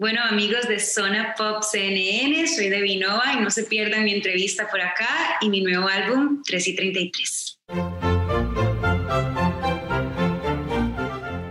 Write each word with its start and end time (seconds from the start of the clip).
Bueno, 0.00 0.20
amigos 0.30 0.68
de 0.68 0.78
Zona 0.78 1.34
Pop 1.36 1.64
CNN, 1.68 2.46
soy 2.46 2.68
Debbie 2.68 3.00
Nova 3.00 3.32
y 3.36 3.42
no 3.42 3.50
se 3.50 3.64
pierdan 3.64 4.04
mi 4.04 4.12
entrevista 4.12 4.68
por 4.70 4.80
acá 4.80 5.08
y 5.40 5.50
mi 5.50 5.60
nuevo 5.60 5.88
álbum 5.88 6.40
3 6.46 6.68
y 6.68 6.76
33. 6.76 7.58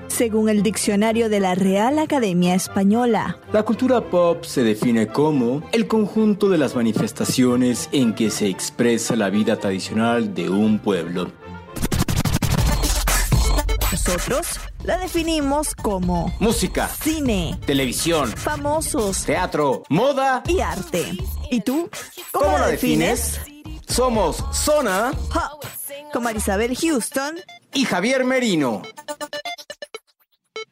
Según 0.08 0.48
el 0.48 0.64
diccionario 0.64 1.28
de 1.28 1.42
la 1.42 1.56
Real 1.56 2.00
Academia 2.00 2.56
Española, 2.56 3.38
La 3.52 3.64
cultura 3.64 4.00
pop 4.00 4.46
se 4.46 4.64
define 4.64 5.08
como 5.08 5.62
el 5.74 5.86
conjunto 5.88 6.48
de 6.48 6.58
las 6.58 6.74
manifestaciones 6.74 7.90
en 7.92 8.16
que 8.16 8.30
se 8.30 8.48
expresa 8.48 9.18
la 9.18 9.30
vida 9.30 9.58
tradicional 9.58 10.34
de 10.34 10.50
un 10.50 10.80
pueblo. 10.80 11.34
Nosotros 14.08 14.48
la 14.86 14.98
definimos 15.00 15.76
como 15.76 16.34
Música, 16.40 16.88
cine, 16.88 17.60
televisión, 17.66 18.32
famosos 18.32 19.26
teatro, 19.26 19.84
moda. 19.90 20.44
y 20.48 20.62
arte. 20.62 21.18
¿Y 21.52 21.60
tú? 21.60 21.90
¿Cómo 22.32 22.58
la 22.58 22.68
defines? 22.68 23.42
Somos 23.86 24.38
Zona 24.54 25.12
Pop, 25.12 25.66
con 26.14 26.24
Marisabel 26.24 26.78
Houston 26.78 27.36
y 27.74 27.84
Javier 27.84 28.24
Merino. 28.24 28.82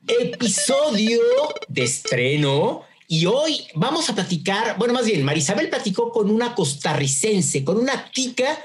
episodio 0.08 1.20
de 1.68 1.84
estreno. 1.84 2.84
Y 3.10 3.26
hoy 3.26 3.68
vamos 3.76 4.10
a 4.10 4.16
platicar, 4.16 4.78
bueno, 4.78 4.94
más 4.94 5.06
bien, 5.06 5.24
Marisabel 5.26 5.70
platicó 5.70 6.10
con 6.12 6.32
una 6.32 6.56
costarricense, 6.56 7.66
con 7.66 7.78
una 7.78 8.10
tica 8.12 8.58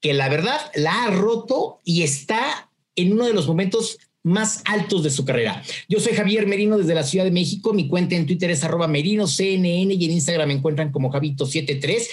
que 0.00 0.12
la 0.12 0.28
verdad 0.28 0.60
la 0.74 1.04
ha 1.04 1.10
roto 1.10 1.80
y 1.84 2.02
está 2.02 2.68
en 2.96 3.12
uno 3.12 3.26
de 3.26 3.32
los 3.32 3.46
momentos 3.46 3.98
más 4.24 4.62
altos 4.66 5.02
de 5.02 5.10
su 5.10 5.24
carrera. 5.24 5.62
Yo 5.88 5.98
soy 5.98 6.12
Javier 6.14 6.46
Merino 6.46 6.78
desde 6.78 6.94
la 6.94 7.02
Ciudad 7.02 7.24
de 7.24 7.32
México. 7.32 7.72
Mi 7.72 7.88
cuenta 7.88 8.14
en 8.14 8.26
Twitter 8.26 8.50
es 8.50 8.62
arroba 8.62 8.86
merinoCNN 8.86 9.90
y 9.90 10.04
en 10.04 10.10
Instagram 10.12 10.48
me 10.48 10.54
encuentran 10.54 10.92
como 10.92 11.10
Javito73, 11.10 12.06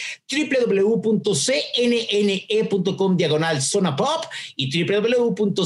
www.cnne.com 1.03 1.47
diagonal 3.17 3.61
zona 3.61 3.95
pop 3.95 4.25
y 4.55 4.69
www.cnn.com 4.83 5.63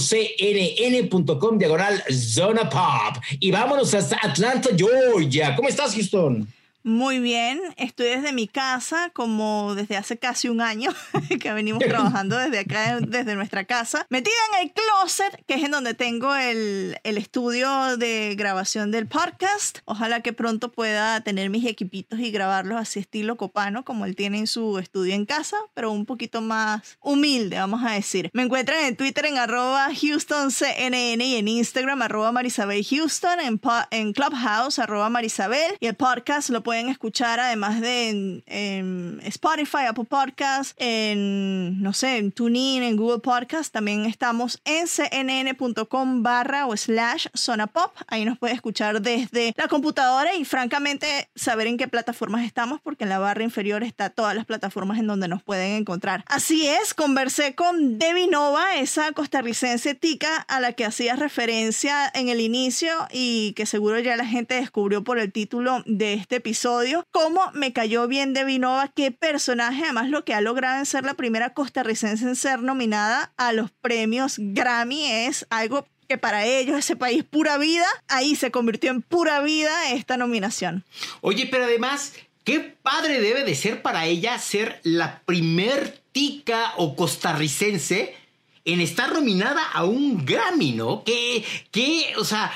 diagonal 1.57 2.03
zona 2.11 2.69
pop. 2.69 3.23
Y 3.39 3.51
vámonos 3.51 3.93
hasta 3.93 4.17
Atlanta, 4.21 4.69
Georgia. 4.75 5.55
¿Cómo 5.55 5.69
estás, 5.69 5.93
Houston? 5.93 6.45
Muy 6.85 7.19
bien, 7.19 7.61
estoy 7.77 8.07
desde 8.07 8.33
mi 8.33 8.45
casa 8.45 9.09
como 9.13 9.73
desde 9.73 9.95
hace 9.95 10.19
casi 10.19 10.49
un 10.49 10.59
año 10.59 10.91
que 11.39 11.53
venimos 11.53 11.81
trabajando 11.87 12.37
desde 12.37 12.59
acá, 12.59 12.99
desde 12.99 13.35
nuestra 13.35 13.63
casa, 13.63 14.05
metida 14.09 14.33
en 14.51 14.67
el 14.67 14.73
closet, 14.73 15.45
que 15.45 15.53
es 15.53 15.63
en 15.63 15.71
donde 15.71 15.93
tengo 15.93 16.35
el, 16.35 16.99
el 17.05 17.17
estudio 17.17 17.95
de 17.95 18.35
grabación 18.37 18.91
del 18.91 19.07
podcast. 19.07 19.79
Ojalá 19.85 20.19
que 20.19 20.33
pronto 20.33 20.73
pueda 20.73 21.21
tener 21.21 21.49
mis 21.49 21.65
equipitos 21.65 22.19
y 22.19 22.31
grabarlos 22.31 22.77
así 22.77 22.99
estilo 22.99 23.37
copano, 23.37 23.85
como 23.85 24.03
él 24.03 24.17
tiene 24.17 24.39
en 24.39 24.47
su 24.47 24.77
estudio 24.77 25.15
en 25.15 25.25
casa, 25.25 25.55
pero 25.73 25.89
un 25.89 26.05
poquito 26.05 26.41
más 26.41 26.97
humilde, 26.99 27.59
vamos 27.59 27.81
a 27.85 27.91
decir. 27.91 28.29
Me 28.33 28.43
encuentran 28.43 28.83
en 28.83 28.97
Twitter 28.97 29.25
en 29.27 29.37
arroba 29.37 29.87
HoustonCNN 29.87 31.21
y 31.21 31.35
en 31.37 31.47
Instagram 31.47 32.01
arroba 32.01 32.33
Marisabel 32.33 32.85
Houston, 32.85 33.39
en, 33.39 33.61
en 33.91 34.11
Clubhouse 34.11 34.79
arroba 34.79 35.09
Marisabel 35.09 35.77
y 35.79 35.87
el 35.87 35.95
podcast 35.95 36.49
lo 36.49 36.61
pueden 36.61 36.72
escuchar 36.81 37.39
además 37.39 37.81
de 37.81 38.09
en, 38.09 38.43
en 38.47 39.19
Spotify, 39.23 39.85
Apple 39.87 40.05
Podcast, 40.05 40.73
en, 40.77 41.81
no 41.81 41.93
sé, 41.93 42.17
en 42.17 42.31
TuneIn, 42.31 42.83
en 42.83 42.97
Google 42.97 43.19
Podcast. 43.19 43.71
También 43.71 44.05
estamos 44.05 44.61
en 44.65 44.87
cnn.com 44.87 46.23
barra 46.23 46.65
o 46.65 46.75
slash 46.75 47.27
zona 47.33 47.67
pop. 47.67 47.93
Ahí 48.07 48.25
nos 48.25 48.37
puede 48.37 48.53
escuchar 48.53 49.01
desde 49.01 49.53
la 49.57 49.67
computadora 49.67 50.35
y 50.35 50.45
francamente 50.45 51.29
saber 51.35 51.67
en 51.67 51.77
qué 51.77 51.87
plataformas 51.87 52.45
estamos 52.45 52.81
porque 52.81 53.03
en 53.03 53.09
la 53.09 53.19
barra 53.19 53.43
inferior 53.43 53.83
está 53.83 54.09
todas 54.09 54.35
las 54.35 54.45
plataformas 54.45 54.99
en 54.99 55.07
donde 55.07 55.27
nos 55.27 55.43
pueden 55.43 55.75
encontrar. 55.75 56.23
Así 56.27 56.67
es, 56.67 56.93
conversé 56.93 57.55
con 57.55 57.99
Debbie 57.99 58.27
Nova, 58.27 58.75
esa 58.75 59.11
costarricense 59.11 59.95
tica 59.95 60.37
a 60.47 60.59
la 60.59 60.73
que 60.73 60.85
hacía 60.85 61.15
referencia 61.15 62.11
en 62.13 62.29
el 62.29 62.39
inicio 62.39 62.91
y 63.11 63.53
que 63.53 63.65
seguro 63.65 63.99
ya 63.99 64.15
la 64.15 64.25
gente 64.25 64.55
descubrió 64.55 65.03
por 65.03 65.19
el 65.19 65.31
título 65.31 65.83
de 65.85 66.13
este 66.13 66.37
episodio. 66.37 66.62
Cómo 67.11 67.51
me 67.53 67.73
cayó 67.73 68.07
bien 68.07 68.33
Debbie 68.33 68.57
Nova, 68.57 68.87
qué 68.87 69.11
personaje, 69.11 69.83
además 69.83 70.09
lo 70.09 70.23
que 70.23 70.33
ha 70.33 70.39
logrado 70.39 70.79
en 70.79 70.85
ser 70.85 71.03
la 71.03 71.15
primera 71.15 71.53
costarricense 71.53 72.23
en 72.23 72.37
ser 72.37 72.59
nominada 72.59 73.33
a 73.35 73.51
los 73.51 73.71
premios 73.71 74.35
Grammy 74.37 75.05
es 75.05 75.45
algo 75.49 75.85
que 76.07 76.17
para 76.17 76.45
ellos, 76.45 76.77
ese 76.77 76.95
país 76.95 77.25
pura 77.25 77.57
vida, 77.57 77.85
ahí 78.07 78.37
se 78.37 78.49
convirtió 78.49 78.91
en 78.91 79.01
pura 79.01 79.41
vida 79.41 79.91
esta 79.91 80.15
nominación. 80.15 80.85
Oye, 81.19 81.47
pero 81.51 81.65
además, 81.65 82.13
qué 82.45 82.61
padre 82.61 83.19
debe 83.19 83.43
de 83.43 83.55
ser 83.55 83.81
para 83.81 84.05
ella 84.05 84.39
ser 84.39 84.79
la 84.83 85.21
primer 85.25 86.01
tica 86.13 86.73
o 86.77 86.95
costarricense 86.95 88.15
en 88.63 88.79
estar 88.79 89.11
nominada 89.11 89.65
a 89.73 89.83
un 89.83 90.25
Grammy, 90.25 90.71
¿no? 90.71 91.03
Qué, 91.03 91.43
qué, 91.71 92.13
o 92.17 92.23
sea, 92.23 92.51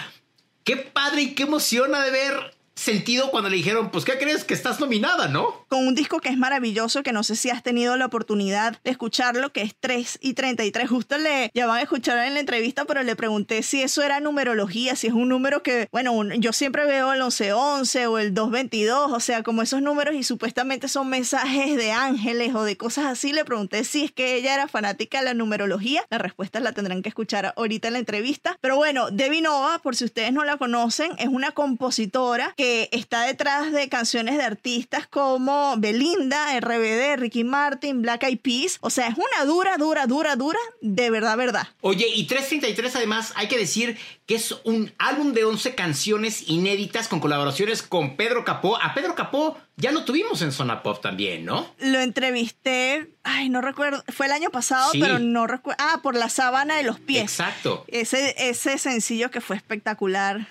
qué 0.63 0.77
padre 0.77 1.23
y 1.23 1.35
qué 1.35 1.43
emoción 1.43 1.93
ha 1.93 2.01
de 2.03 2.09
haber 2.09 2.56
sentido 2.77 3.31
cuando 3.31 3.49
le 3.49 3.57
dijeron, 3.57 3.91
pues, 3.91 4.05
¿qué 4.05 4.17
crees 4.17 4.43
que 4.43 4.53
estás 4.53 4.79
nominada, 4.79 5.27
no? 5.27 5.65
con 5.67 5.85
un 5.85 5.95
disco 5.95 6.19
que 6.19 6.29
es 6.29 6.37
maravilloso, 6.37 7.03
que 7.03 7.11
no 7.11 7.23
sé 7.23 7.35
si 7.35 7.49
has 7.49 7.63
tenido 7.63 7.97
la 7.97 8.05
oportunidad 8.05 8.79
de 8.83 8.91
escucharlo, 8.91 9.51
que 9.51 9.61
es 9.61 9.75
3 9.79 10.19
y 10.21 10.33
33. 10.33 10.89
Justo 10.89 11.17
le 11.17 11.51
ya 11.53 11.67
van 11.67 11.79
a 11.79 11.81
escuchar 11.81 12.25
en 12.25 12.33
la 12.33 12.39
entrevista, 12.39 12.85
pero 12.85 13.03
le 13.03 13.15
pregunté 13.15 13.63
si 13.63 13.81
eso 13.81 14.01
era 14.01 14.19
numerología, 14.19 14.95
si 14.95 15.07
es 15.07 15.13
un 15.13 15.29
número 15.29 15.63
que, 15.63 15.87
bueno, 15.91 16.23
yo 16.35 16.53
siempre 16.53 16.85
veo 16.85 17.13
el 17.13 17.19
1111 17.19 18.07
o 18.07 18.17
el 18.17 18.33
222, 18.33 19.11
o 19.11 19.19
sea, 19.19 19.43
como 19.43 19.61
esos 19.61 19.81
números 19.81 20.15
y 20.15 20.23
supuestamente 20.23 20.87
son 20.87 21.09
mensajes 21.09 21.75
de 21.75 21.91
ángeles 21.91 22.55
o 22.55 22.63
de 22.63 22.77
cosas 22.77 23.05
así. 23.05 23.33
Le 23.33 23.43
pregunté 23.43 23.83
si 23.83 24.05
es 24.05 24.11
que 24.11 24.35
ella 24.35 24.53
era 24.53 24.67
fanática 24.67 25.19
de 25.19 25.25
la 25.25 25.33
numerología. 25.33 26.05
La 26.09 26.17
respuesta 26.17 26.59
la 26.59 26.71
tendrán 26.71 27.01
que 27.01 27.09
escuchar 27.09 27.53
ahorita 27.55 27.87
en 27.87 27.93
la 27.93 27.99
entrevista. 27.99 28.57
Pero 28.61 28.77
bueno, 28.77 29.11
Debbie 29.11 29.41
Nova, 29.41 29.79
por 29.79 29.95
si 29.95 30.05
ustedes 30.05 30.31
no 30.31 30.43
la 30.43 30.57
conocen, 30.57 31.11
es 31.17 31.27
una 31.27 31.51
compositora 31.51 32.53
que 32.55 32.66
está 32.91 33.23
detrás 33.23 33.71
de 33.71 33.89
canciones 33.89 34.37
de 34.37 34.43
artistas 34.43 35.07
como 35.07 35.75
Belinda, 35.77 36.59
RBD, 36.59 37.17
Ricky 37.17 37.43
Martin, 37.43 38.01
Black 38.01 38.23
Eyed 38.23 38.39
Peas. 38.39 38.77
O 38.81 38.89
sea, 38.89 39.07
es 39.07 39.15
una 39.17 39.45
dura, 39.45 39.77
dura, 39.77 40.05
dura, 40.07 40.35
dura, 40.35 40.59
de 40.81 41.09
verdad, 41.09 41.37
verdad. 41.37 41.67
Oye, 41.81 42.07
y 42.13 42.25
333 42.25 42.95
además 42.95 43.33
hay 43.35 43.47
que 43.47 43.57
decir 43.57 43.97
que 44.25 44.35
es 44.35 44.53
un 44.65 44.91
álbum 44.97 45.33
de 45.33 45.45
11 45.45 45.75
canciones 45.75 46.47
inéditas 46.49 47.07
con 47.07 47.19
colaboraciones 47.19 47.81
con 47.81 48.15
Pedro 48.17 48.43
Capó. 48.43 48.77
A 48.81 48.93
Pedro 48.93 49.15
Capó 49.15 49.57
ya 49.77 49.91
lo 49.91 50.03
tuvimos 50.05 50.41
en 50.41 50.51
Zona 50.51 50.83
Pop 50.83 51.01
también, 51.01 51.45
¿no? 51.45 51.71
Lo 51.79 51.99
entrevisté, 51.99 53.11
ay, 53.23 53.49
no 53.49 53.61
recuerdo, 53.61 54.03
fue 54.11 54.25
el 54.25 54.31
año 54.31 54.49
pasado, 54.49 54.91
Sí. 54.91 54.99
pero 54.99 55.19
no 55.19 55.47
recuerdo. 55.47 55.81
Ah, 55.83 55.99
por 56.01 56.15
la 56.15 56.29
sábana 56.29 56.75
de 56.77 56.83
los 56.83 56.99
pies. 56.99 57.21
Exacto. 57.23 57.85
Ese, 57.87 58.35
ese 58.49 58.77
sencillo 58.79 59.31
que 59.31 59.39
fue 59.41 59.55
espectacular 59.55 60.47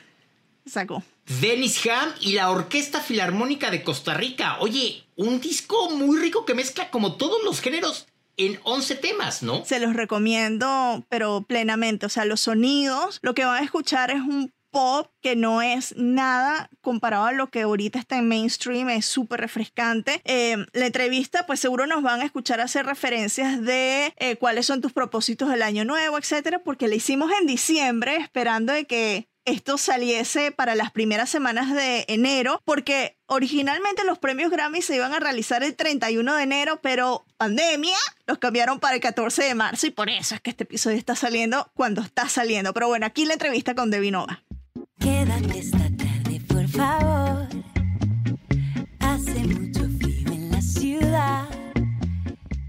sacó. 0.66 1.02
Dennis 1.40 1.84
Ham 1.86 2.12
y 2.20 2.32
la 2.32 2.50
Orquesta 2.50 3.00
Filarmónica 3.00 3.70
de 3.70 3.82
Costa 3.82 4.14
Rica. 4.14 4.58
Oye, 4.60 5.04
un 5.16 5.40
disco 5.40 5.90
muy 5.90 6.18
rico 6.20 6.44
que 6.44 6.54
mezcla 6.54 6.90
como 6.90 7.16
todos 7.16 7.42
los 7.44 7.60
géneros 7.60 8.06
en 8.36 8.60
11 8.64 8.94
temas, 8.96 9.42
¿no? 9.42 9.64
Se 9.64 9.80
los 9.80 9.94
recomiendo, 9.94 11.04
pero 11.08 11.42
plenamente. 11.42 12.06
O 12.06 12.08
sea, 12.08 12.24
los 12.24 12.40
sonidos, 12.40 13.18
lo 13.22 13.34
que 13.34 13.44
van 13.44 13.62
a 13.62 13.64
escuchar 13.64 14.10
es 14.10 14.20
un 14.20 14.52
pop 14.70 15.10
que 15.22 15.36
no 15.36 15.62
es 15.62 15.96
nada 15.96 16.68
comparado 16.82 17.24
a 17.24 17.32
lo 17.32 17.48
que 17.48 17.62
ahorita 17.62 17.98
está 17.98 18.18
en 18.18 18.28
mainstream, 18.28 18.90
es 18.90 19.06
súper 19.06 19.40
refrescante. 19.40 20.20
Eh, 20.24 20.66
la 20.74 20.86
entrevista, 20.86 21.46
pues 21.46 21.60
seguro 21.60 21.86
nos 21.86 22.02
van 22.02 22.20
a 22.20 22.24
escuchar 22.24 22.60
hacer 22.60 22.84
referencias 22.84 23.62
de 23.62 24.12
eh, 24.18 24.36
cuáles 24.36 24.66
son 24.66 24.82
tus 24.82 24.92
propósitos 24.92 25.48
del 25.48 25.62
año 25.62 25.86
nuevo, 25.86 26.18
etcétera, 26.18 26.58
porque 26.58 26.88
la 26.88 26.96
hicimos 26.96 27.30
en 27.40 27.46
diciembre 27.46 28.16
esperando 28.16 28.74
de 28.74 28.84
que 28.84 29.28
esto 29.46 29.78
saliese 29.78 30.50
para 30.50 30.74
las 30.74 30.90
primeras 30.90 31.30
semanas 31.30 31.72
de 31.72 32.04
enero, 32.08 32.60
porque 32.64 33.16
originalmente 33.26 34.04
los 34.04 34.18
premios 34.18 34.50
Grammy 34.50 34.82
se 34.82 34.96
iban 34.96 35.14
a 35.14 35.20
realizar 35.20 35.62
el 35.62 35.74
31 35.74 36.34
de 36.34 36.42
enero, 36.42 36.80
pero 36.82 37.24
pandemia 37.36 37.96
los 38.26 38.38
cambiaron 38.38 38.80
para 38.80 38.96
el 38.96 39.00
14 39.00 39.44
de 39.44 39.54
marzo 39.54 39.86
y 39.86 39.90
por 39.90 40.10
eso 40.10 40.34
es 40.34 40.40
que 40.40 40.50
este 40.50 40.64
episodio 40.64 40.98
está 40.98 41.14
saliendo 41.14 41.70
cuando 41.74 42.02
está 42.02 42.28
saliendo. 42.28 42.74
Pero 42.74 42.88
bueno, 42.88 43.06
aquí 43.06 43.24
la 43.24 43.34
entrevista 43.34 43.74
con 43.74 43.90
Devinova. 43.90 44.42
Quédate 44.98 45.58
esta 45.58 45.78
tarde, 45.78 46.40
por 46.48 46.68
favor. 46.68 47.46
Hace 48.98 49.44
mucho 49.44 49.88
frío 49.98 50.32
en 50.32 50.50
la 50.50 50.60
ciudad. 50.60 51.44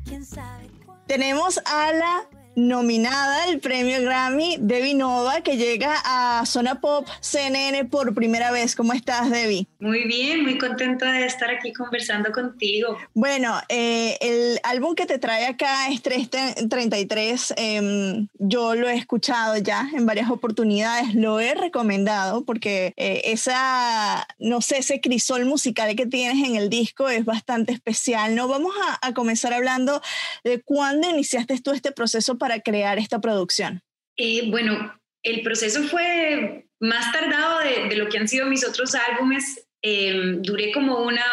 ¿Quién 0.05 0.23
sabe? 0.23 0.69
Tenemos 1.07 1.59
a 1.65 1.91
la 1.91 2.36
nominada 2.57 3.43
al 3.43 3.59
premio 3.59 4.01
Grammy, 4.01 4.57
Debbie 4.59 4.95
Nova, 4.95 5.41
que 5.41 5.57
llega 5.57 5.93
a 6.03 6.43
Zona 6.47 6.81
Pop 6.81 7.07
CNN 7.21 7.85
por 7.85 8.15
primera 8.15 8.49
vez. 8.49 8.75
¿Cómo 8.75 8.93
estás, 8.93 9.29
Debbie? 9.29 9.67
Muy 9.79 10.05
bien, 10.07 10.41
muy 10.41 10.57
contenta 10.57 11.11
de 11.11 11.27
estar 11.27 11.51
aquí 11.51 11.71
conversando 11.71 12.31
contigo. 12.31 12.97
Bueno, 13.13 13.61
eh, 13.69 14.17
el 14.21 14.59
álbum 14.63 14.95
que 14.95 15.05
te 15.05 15.19
trae 15.19 15.45
acá 15.45 15.89
es 15.89 16.01
333. 16.01 17.53
Em, 17.57 18.27
yo 18.39 18.73
lo 18.73 18.89
he 18.89 18.95
escuchado 18.95 19.57
ya 19.57 19.87
en 19.93 20.07
varias 20.07 20.31
oportunidades, 20.31 21.13
lo 21.13 21.39
he 21.39 21.53
recomendado 21.53 22.43
porque 22.43 22.93
eh, 22.97 23.21
esa, 23.25 24.27
no 24.39 24.61
sé, 24.61 24.79
ese 24.79 24.99
crisol 24.99 25.45
musical 25.45 25.95
que 25.95 26.07
tienes 26.07 26.43
en 26.43 26.55
el 26.55 26.69
disco 26.69 27.07
es 27.07 27.23
bastante 27.23 27.71
especial. 27.71 28.33
No 28.33 28.47
vamos 28.47 28.73
a, 28.83 29.07
a 29.07 29.13
comenzar 29.13 29.53
hablando 29.53 30.01
de 30.43 30.59
cuándo 30.59 31.07
iniciaste 31.07 31.61
tú 31.61 31.71
este 31.71 31.91
proceso 31.91 32.39
para 32.39 32.46
para 32.47 32.61
crear 32.61 32.97
esta 32.97 33.19
producción? 33.19 33.81
Eh, 34.15 34.49
bueno, 34.49 34.97
el 35.21 35.41
proceso 35.41 35.83
fue 35.83 36.65
más 36.79 37.11
tardado 37.11 37.59
de, 37.59 37.89
de, 37.89 37.95
lo 37.97 38.07
que 38.07 38.17
han 38.17 38.27
sido 38.29 38.45
mis 38.45 38.65
otros 38.65 38.95
álbumes. 38.95 39.66
Em, 39.89 40.41
duré 40.41 40.73
como 40.73 40.97
una, 40.99 41.23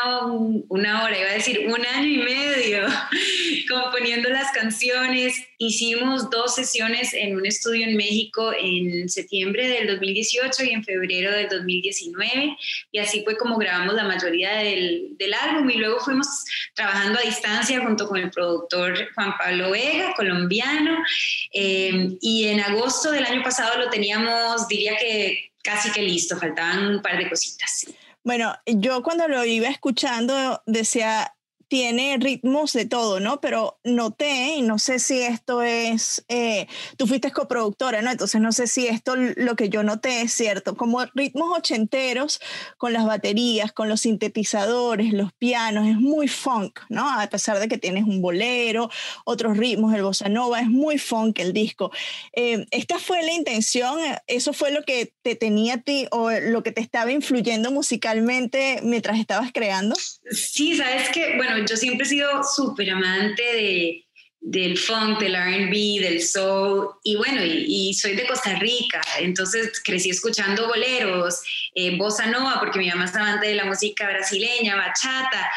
una 0.69 1.03
hora, 1.03 1.19
iba 1.19 1.29
a 1.29 1.33
decir 1.33 1.67
un 1.67 1.85
año 1.85 2.09
y 2.09 2.19
medio, 2.19 2.87
componiendo 3.69 4.29
las 4.29 4.53
canciones. 4.53 5.35
Hicimos 5.59 6.31
dos 6.31 6.55
sesiones 6.55 7.15
en 7.15 7.35
un 7.35 7.47
estudio 7.47 7.85
en 7.85 7.97
México 7.97 8.53
en 8.57 9.09
septiembre 9.09 9.67
del 9.67 9.89
2018 9.89 10.67
y 10.67 10.71
en 10.71 10.85
febrero 10.85 11.33
del 11.33 11.49
2019, 11.49 12.57
y 12.93 12.99
así 13.01 13.25
fue 13.25 13.37
como 13.37 13.59
grabamos 13.59 13.97
la 13.97 14.05
mayoría 14.05 14.53
del, 14.59 15.17
del 15.19 15.35
álbum. 15.35 15.69
Y 15.71 15.79
luego 15.79 15.99
fuimos 15.99 16.29
trabajando 16.75 17.19
a 17.19 17.23
distancia 17.23 17.81
junto 17.81 18.07
con 18.07 18.19
el 18.19 18.31
productor 18.31 19.13
Juan 19.17 19.35
Pablo 19.37 19.73
Vega, 19.73 20.15
colombiano, 20.15 21.03
em, 21.51 22.17
y 22.21 22.47
en 22.47 22.61
agosto 22.61 23.11
del 23.11 23.25
año 23.25 23.43
pasado 23.43 23.81
lo 23.81 23.91
teníamos, 23.91 24.69
diría 24.69 24.97
que 24.97 25.51
casi 25.61 25.91
que 25.91 26.03
listo, 26.03 26.39
faltaban 26.39 26.87
un 26.87 27.03
par 27.03 27.19
de 27.19 27.29
cositas. 27.29 27.87
Bueno, 28.25 28.55
yo 28.67 29.03
cuando 29.03 29.29
lo 29.29 29.45
iba 29.45 29.69
escuchando 29.69 30.63
decía, 30.67 31.34
tiene 31.69 32.17
ritmos 32.21 32.73
de 32.73 32.87
todo, 32.87 33.21
¿no? 33.21 33.41
Pero 33.41 33.79
noté, 33.85 34.55
y 34.57 34.63
no 34.63 34.79
sé 34.79 34.99
si 34.99 35.21
esto 35.21 35.63
es, 35.63 36.25
eh, 36.29 36.67
tú 36.97 37.07
fuiste 37.07 37.31
coproductora, 37.31 38.03
¿no? 38.03 38.11
Entonces 38.11 38.41
no 38.41 38.53
sé 38.53 38.67
si 38.67 38.87
esto 38.87 39.15
lo 39.17 39.57
que 39.57 39.69
yo 39.69 39.83
noté 39.83 40.23
es 40.23 40.33
cierto, 40.33 40.77
como 40.77 41.05
ritmos 41.15 41.57
ochenteros 41.57 42.41
con 42.77 42.93
las 42.93 43.05
baterías, 43.07 43.73
con 43.73 43.89
los 43.89 44.03
sintetizadores, 44.03 45.13
los 45.13 45.33
pianos, 45.33 45.89
es 45.89 45.97
muy 45.97 46.29
funk, 46.29 46.81
¿no? 46.89 47.09
A 47.09 47.27
pesar 47.29 47.59
de 47.59 47.69
que 47.69 47.79
tienes 47.79 48.05
un 48.05 48.21
bolero, 48.21 48.91
otros 49.25 49.57
ritmos, 49.57 49.95
el 49.95 50.03
bossa 50.03 50.29
nova, 50.29 50.61
es 50.61 50.69
muy 50.69 50.99
funk 50.99 51.39
el 51.39 51.53
disco. 51.53 51.91
Eh, 52.33 52.67
¿Esta 52.71 52.99
fue 52.99 53.23
la 53.23 53.33
intención? 53.33 53.99
¿Eso 54.27 54.53
fue 54.53 54.71
lo 54.71 54.83
que 54.85 55.13
te 55.23 55.35
tenía 55.35 55.75
a 55.75 55.79
ti 55.79 56.07
o 56.11 56.31
lo 56.31 56.63
que 56.63 56.73
te 56.73 56.81
estaba 56.81 57.13
influyendo 57.13 57.71
musicalmente 57.71 58.81
mientras 58.83 59.19
estabas 59.19 59.53
creando? 59.53 59.95
Sí, 60.31 60.77
sabes 60.77 61.09
que, 61.11 61.37
bueno, 61.37 61.54
yo 61.59 61.77
siempre 61.77 62.07
he 62.07 62.09
sido 62.09 62.43
súper 62.43 62.91
amante 62.91 63.43
de, 63.43 64.05
del 64.41 64.77
funk, 64.77 65.19
del 65.21 65.35
RB, 65.35 66.03
del 66.03 66.23
soul, 66.23 66.91
y 67.03 67.17
bueno, 67.17 67.41
y, 67.43 67.95
soy 67.95 68.15
de 68.15 68.27
Costa 68.27 68.55
Rica, 68.57 69.01
entonces 69.19 69.81
crecí 69.83 70.11
escuchando 70.11 70.69
boleros, 70.69 71.41
eh, 71.75 71.97
bossa 71.97 72.27
nova, 72.27 72.61
porque 72.61 72.79
mi 72.79 72.89
mamá 72.89 73.07
es 73.07 73.15
amante 73.15 73.47
de 73.47 73.55
la 73.55 73.65
música 73.65 74.07
brasileña, 74.07 74.77
bachata, 74.77 75.51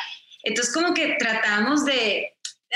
entonces 0.43 0.73
como 0.73 0.93
que 0.93 1.15
tratamos 1.19 1.83
de 1.83 2.33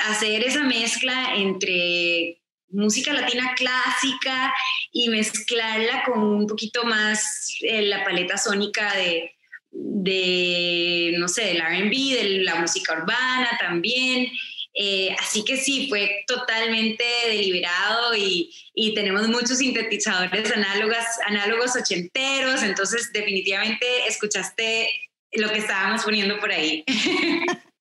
hacer 0.10 0.44
esa 0.44 0.64
mezcla 0.64 1.36
entre 1.36 2.42
música 2.70 3.14
latina 3.14 3.54
clásica 3.56 4.54
y 4.92 5.10
mezclarla 5.10 6.04
con 6.06 6.22
un 6.22 6.48
poquito 6.48 6.84
más 6.84 7.56
eh, 7.62 7.84
la 7.84 8.04
paleta 8.04 8.38
sónica 8.38 8.94
de, 8.96 9.32
de, 9.72 11.16
no 11.18 11.28
sé, 11.28 11.46
del 11.46 11.62
RB, 11.62 11.92
de 11.92 12.44
la 12.44 12.56
música 12.56 12.94
urbana 12.94 13.50
también. 13.60 14.28
Eh, 14.74 15.14
así 15.20 15.44
que 15.44 15.58
sí, 15.58 15.88
fue 15.90 16.24
totalmente 16.28 17.04
deliberado 17.28 18.16
y, 18.16 18.54
y, 18.74 18.94
tenemos 18.94 19.28
muchos 19.28 19.58
sintetizadores 19.58 20.50
análogos, 20.50 20.98
análogos 21.28 21.76
ochenteros, 21.76 22.64
entonces 22.64 23.12
definitivamente 23.12 23.86
escuchaste 24.08 24.90
lo 25.34 25.50
que 25.50 25.58
estábamos 25.58 26.04
poniendo 26.04 26.40
por 26.40 26.52
ahí. 26.52 26.86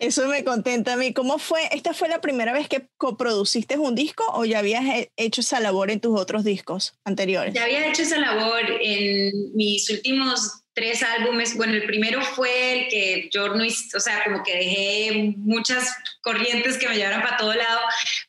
Eso 0.00 0.28
me 0.28 0.44
contenta 0.44 0.94
a 0.94 0.96
mí. 0.96 1.12
¿Cómo 1.12 1.38
fue? 1.38 1.62
¿Esta 1.72 1.92
fue 1.94 2.08
la 2.08 2.20
primera 2.20 2.52
vez 2.52 2.68
que 2.68 2.88
coproduciste 2.96 3.76
un 3.76 3.94
disco 3.94 4.24
o 4.32 4.44
ya 4.44 4.60
habías 4.60 4.84
hecho 5.16 5.40
esa 5.40 5.60
labor 5.60 5.90
en 5.90 6.00
tus 6.00 6.18
otros 6.18 6.44
discos 6.44 6.94
anteriores? 7.04 7.54
Ya 7.54 7.64
había 7.64 7.88
hecho 7.88 8.02
esa 8.02 8.18
labor 8.18 8.62
en 8.80 9.32
mis 9.54 9.88
últimos 9.90 10.62
tres 10.78 11.02
álbumes. 11.02 11.56
Bueno, 11.56 11.74
el 11.74 11.86
primero 11.86 12.22
fue 12.22 12.72
el 12.72 12.88
que 12.88 13.28
yo 13.32 13.48
no, 13.48 13.64
o 13.64 14.00
sea, 14.00 14.22
como 14.22 14.44
que 14.44 14.54
dejé 14.54 15.34
muchas 15.36 15.92
corrientes 16.20 16.78
que 16.78 16.88
me 16.88 16.94
llevaran 16.94 17.20
para 17.20 17.36
todo 17.36 17.52
lado, 17.52 17.80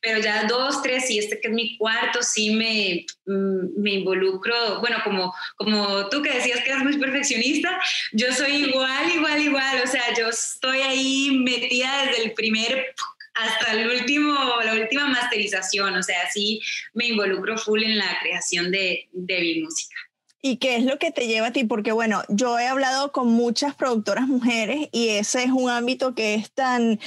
pero 0.02 0.20
ya 0.20 0.46
dos, 0.46 0.82
tres 0.82 1.12
y 1.12 1.20
este 1.20 1.40
que 1.40 1.50
es 1.50 1.54
mi 1.54 1.78
cuarto, 1.78 2.24
sí 2.24 2.56
me, 2.56 3.06
mm, 3.28 3.80
me 3.80 3.92
involucro, 3.92 4.80
bueno, 4.80 4.98
como, 5.04 5.32
como 5.58 6.10
tú 6.10 6.24
que 6.24 6.34
decías 6.34 6.62
que 6.64 6.72
eres 6.72 6.84
muy 6.84 6.98
perfeccionista, 6.98 7.80
yo 8.14 8.34
soy 8.34 8.66
igual, 8.66 9.12
igual, 9.14 9.42
igual, 9.42 9.82
o 9.84 9.88
sea, 9.88 10.12
yo 10.18 10.30
estoy 10.30 10.82
ahí 10.82 11.30
metida 11.44 12.06
desde 12.06 12.24
el 12.24 12.34
primer 12.34 12.96
hasta 13.36 13.74
el 13.74 13.92
último, 13.92 14.34
la 14.64 14.74
última 14.74 15.08
masterización, 15.08 15.96
o 15.96 16.02
sea, 16.02 16.30
sí 16.32 16.62
me 16.94 17.06
involucro 17.10 17.60
full 17.60 17.84
en 17.84 18.00
la 18.00 18.18
creación 18.22 18.72
de, 18.72 19.08
de 19.12 19.40
mi 19.40 19.62
música. 19.62 20.09
¿Y 20.42 20.58
qué 20.58 20.78
es 20.78 20.86
lo 20.86 20.98
que 21.00 21.12
te 21.12 21.28
lleva 21.28 21.48
a 21.48 21.52
ti? 21.52 21.66
Porque 21.66 21.92
bueno, 21.92 22.22
yo 22.30 22.58
he 22.60 22.68
hablado 22.68 23.12
con 23.12 23.28
muchas 23.28 23.76
productoras 23.76 24.28
mujeres 24.28 24.88
y 24.92 25.10
ese 25.10 25.44
es 25.44 25.52
un 25.52 25.70
ámbito 25.70 26.16
que 26.16 26.36
es 26.36 26.52
tan 26.52 27.00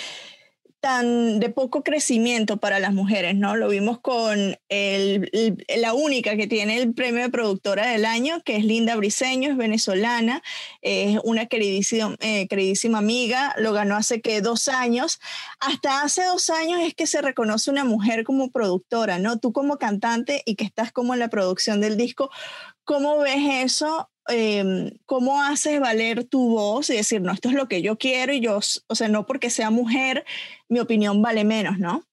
tan 0.83 1.39
de 1.39 1.49
poco 1.49 1.85
crecimiento 1.85 2.57
para 2.57 2.81
las 2.81 2.93
mujeres, 2.93 3.37
¿no? 3.37 3.55
Lo 3.55 3.69
vimos 3.69 4.01
con 4.01 4.59
el, 4.69 5.63
la 5.77 5.95
única 5.95 6.37
que 6.37 6.49
tiene 6.49 6.77
el 6.77 6.93
premio 6.93 7.23
de 7.23 7.31
productora 7.31 7.87
del 7.87 8.05
año, 8.05 8.43
que 8.43 8.57
es 8.57 8.65
Linda 8.65 8.97
Briseño, 8.97 9.49
es 9.49 9.57
venezolana, 9.57 10.43
es 10.81 11.21
una 11.23 11.47
queridísima, 11.47 12.17
eh, 12.19 12.49
queridísima 12.49 12.99
amiga, 12.99 13.55
lo 13.59 13.73
ganó 13.73 13.95
hace 13.95 14.21
que 14.21 14.41
dos 14.41 14.67
años. 14.67 15.21
Hasta 15.61 16.03
hace 16.03 16.25
dos 16.25 16.51
años 16.51 16.81
es 16.83 16.95
que 16.95 17.07
se 17.07 17.23
reconoce 17.23 17.71
una 17.71 17.85
mujer 17.85 18.25
como 18.25 18.51
productora, 18.51 19.21
¿no? 19.21 19.39
Tú 19.39 19.53
como 19.53 19.79
cantante 19.79 20.43
y 20.47 20.57
que 20.57 20.65
estás 20.65 20.91
como 20.91 21.15
en 21.15 21.21
la 21.21 21.29
producción 21.29 21.81
del 21.81 21.97
disco, 21.97 22.29
¿cómo 22.85 23.19
ves 23.19 23.65
eso 23.65 24.13
Em, 24.29 24.91
cómo 25.05 25.43
haces 25.43 25.81
valer 25.81 26.25
tu 26.25 26.51
voz 26.51 26.91
y 26.91 26.97
decir, 26.97 27.21
no, 27.21 27.33
esto 27.33 27.49
es 27.49 27.55
lo 27.55 27.67
que 27.67 27.83
yo 27.83 27.99
quiero 27.99 28.33
y 28.33 28.41
yo, 28.41 28.61
o 28.87 28.95
sea, 28.95 29.09
no 29.09 29.27
porque 29.27 29.51
sea 29.51 29.71
mujer, 29.71 30.25
mi 30.69 30.79
opinión 30.79 31.21
vale 31.21 31.45
menos, 31.45 31.79
¿no? 31.79 32.07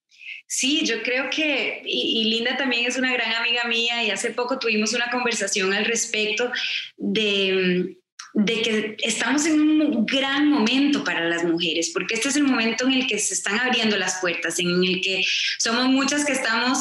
Sí, 0.47 0.83
yo 0.85 1.03
creo 1.03 1.29
que, 1.29 1.83
y, 1.85 2.23
Linda 2.23 2.57
también 2.57 2.87
es 2.87 2.97
una 2.97 3.13
gran 3.13 3.31
amiga 3.33 3.65
mía 3.65 4.03
y 4.03 4.09
hace 4.09 4.31
poco 4.31 4.57
tuvimos 4.57 4.93
una 4.93 5.11
conversación 5.11 5.71
al 5.71 5.85
respecto 5.85 6.51
de, 6.97 7.95
de 8.33 8.61
que 8.63 8.97
estamos 9.03 9.45
en 9.45 9.61
un 9.61 10.05
gran 10.07 10.49
momento 10.49 11.03
para 11.03 11.29
las 11.29 11.43
mujeres, 11.43 11.91
porque 11.93 12.15
este 12.15 12.29
es 12.29 12.35
el 12.35 12.43
momento 12.43 12.87
en 12.87 12.93
el 12.93 13.07
que 13.07 13.19
se 13.19 13.35
están 13.35 13.59
abriendo 13.59 13.97
las 13.97 14.19
puertas, 14.19 14.57
en 14.57 14.83
el 14.83 15.01
que 15.01 15.23
somos 15.59 15.85
muchas 15.89 16.25
que 16.25 16.31
estamos 16.31 16.79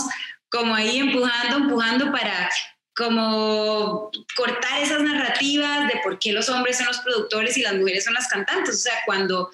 como 0.48 0.74
ahí 0.74 0.96
empujando, 0.96 1.58
empujando 1.58 2.10
para 2.10 2.48
como 2.98 4.10
cortar 4.34 4.82
esas 4.82 5.00
narrativas 5.00 5.86
de 5.86 6.00
por 6.02 6.18
qué 6.18 6.32
los 6.32 6.48
hombres 6.48 6.78
son 6.78 6.86
los 6.88 6.98
productores 6.98 7.56
y 7.56 7.62
las 7.62 7.76
mujeres 7.76 8.04
son 8.04 8.14
las 8.14 8.26
cantantes. 8.26 8.74
O 8.74 8.78
sea, 8.78 8.94
cuando 9.06 9.50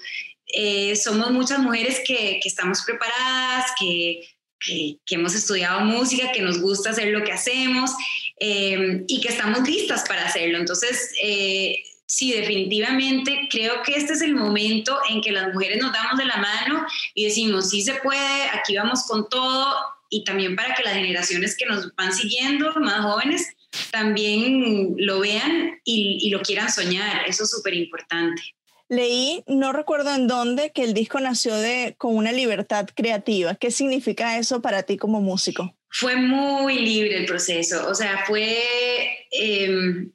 eh, 0.47 0.95
somos 0.95 1.29
muchas 1.29 1.59
mujeres 1.59 2.01
que, 2.07 2.39
que 2.41 2.49
estamos 2.49 2.81
preparadas, 2.81 3.65
que, 3.79 4.27
que, 4.59 4.97
hemos 5.11 5.35
estudiado 5.35 5.81
música, 5.81 6.31
que 6.31 6.41
nos 6.41 6.59
gusta 6.59 6.89
hacer 6.89 7.09
lo 7.09 7.23
que 7.23 7.33
hacemos 7.33 7.91
eh, 8.39 9.03
y 9.07 9.21
que 9.21 9.27
estamos 9.27 9.67
listas 9.67 10.05
para 10.07 10.25
hacerlo. 10.25 10.57
Entonces, 10.57 11.13
eh, 11.21 11.83
sí, 12.07 12.33
definitivamente 12.33 13.47
creo 13.51 13.83
que 13.83 13.95
este 13.95 14.13
es 14.13 14.23
el 14.23 14.33
momento 14.33 14.97
en 15.07 15.21
que 15.21 15.31
las 15.31 15.53
mujeres 15.53 15.79
nos 15.79 15.93
damos 15.93 16.17
de 16.17 16.25
la 16.25 16.37
mano 16.37 16.83
y 17.13 17.25
decimos, 17.25 17.69
sí 17.69 17.83
se 17.83 17.93
puede, 17.95 18.49
aquí 18.49 18.75
vamos 18.75 19.03
con 19.03 19.29
todo 19.29 19.94
y 20.09 20.23
también 20.23 20.55
para 20.55 20.73
que 20.75 20.83
las 20.83 20.93
generaciones 20.93 21.55
que 21.57 21.65
nos 21.65 21.93
van 21.95 22.13
siguiendo, 22.13 22.73
más 22.75 23.01
jóvenes, 23.01 23.47
también 23.91 24.95
lo 24.97 25.19
vean 25.19 25.79
y, 25.83 26.29
lo 26.29 26.41
quieran 26.41 26.71
soñar. 26.71 27.27
Eso 27.27 27.43
es 27.43 27.51
súper 27.51 27.73
importante. 27.73 28.41
Leí, 28.87 29.43
no 29.47 29.73
recuerdo 29.73 30.13
en 30.13 30.27
dónde, 30.27 30.71
que 30.71 30.83
el 30.83 30.93
disco 30.93 31.19
nació 31.19 31.55
de, 31.55 31.95
con 31.97 32.15
una 32.15 32.31
libertad 32.31 32.87
creativa. 32.95 33.55
¿Qué 33.55 33.71
significa 33.71 34.37
eso 34.37 34.61
para 34.61 34.83
ti 34.83 34.97
como 34.97 35.21
músico? 35.21 35.75
Fue 35.89 36.15
muy 36.15 36.79
libre 36.79 37.17
el 37.17 37.25
proceso, 37.25 37.87
o 37.87 37.95
sea, 37.95 38.25
fue, 38.27 39.27
em, 39.31 40.11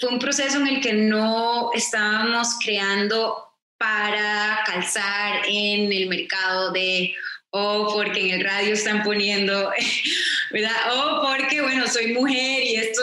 fue 0.00 0.10
un 0.10 0.18
proceso 0.18 0.58
en 0.58 0.68
el 0.68 0.80
que 0.80 0.92
no 0.92 1.72
estábamos 1.74 2.56
creando 2.64 3.36
para 3.76 4.60
calzar 4.64 5.42
en 5.46 5.92
el 5.92 6.08
mercado 6.08 6.70
de 6.72 7.14
o 7.50 7.92
porque 7.92 8.20
en 8.20 8.40
el 8.40 8.44
radio 8.44 8.74
están 8.74 9.02
poniendo, 9.02 9.70
¿verdad? 10.52 10.92
O 10.92 11.22
porque, 11.22 11.60
bueno, 11.62 11.86
soy 11.86 12.12
mujer 12.12 12.62
y 12.62 12.76
esto, 12.76 13.02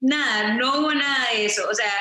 nada, 0.00 0.54
no 0.54 0.80
hubo 0.80 0.92
nada 0.92 1.28
de 1.32 1.46
eso. 1.46 1.66
O 1.68 1.74
sea, 1.74 1.92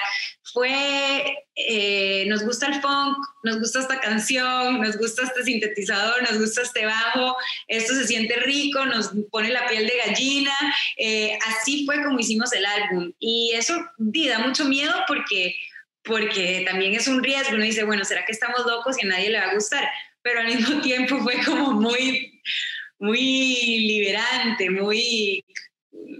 fue, 0.53 1.37
eh, 1.55 2.25
nos 2.27 2.43
gusta 2.43 2.67
el 2.67 2.81
funk, 2.81 3.17
nos 3.43 3.59
gusta 3.59 3.79
esta 3.79 3.99
canción, 3.99 4.81
nos 4.81 4.97
gusta 4.97 5.23
este 5.23 5.43
sintetizador, 5.43 6.21
nos 6.23 6.39
gusta 6.39 6.61
este 6.61 6.85
bajo, 6.85 7.35
esto 7.67 7.93
se 7.93 8.07
siente 8.07 8.35
rico, 8.35 8.85
nos 8.85 9.11
pone 9.31 9.49
la 9.49 9.67
piel 9.67 9.87
de 9.87 9.97
gallina. 10.05 10.53
Eh, 10.97 11.37
así 11.47 11.85
fue 11.85 12.03
como 12.03 12.19
hicimos 12.19 12.51
el 12.53 12.65
álbum. 12.65 13.13
Y 13.19 13.53
eso 13.55 13.75
da 13.97 14.39
mucho 14.39 14.65
miedo 14.65 14.93
porque, 15.07 15.55
porque 16.03 16.65
también 16.69 16.95
es 16.95 17.07
un 17.07 17.23
riesgo. 17.23 17.55
Uno 17.55 17.63
dice, 17.63 17.83
bueno, 17.83 18.03
¿será 18.03 18.25
que 18.25 18.33
estamos 18.33 18.65
locos 18.65 18.97
y 19.01 19.05
a 19.05 19.09
nadie 19.09 19.29
le 19.29 19.39
va 19.39 19.51
a 19.51 19.53
gustar? 19.53 19.87
Pero 20.21 20.41
al 20.41 20.47
mismo 20.47 20.81
tiempo 20.81 21.17
fue 21.19 21.35
como 21.45 21.71
muy, 21.73 22.41
muy 22.99 23.79
liberante, 23.87 24.69
muy, 24.69 25.43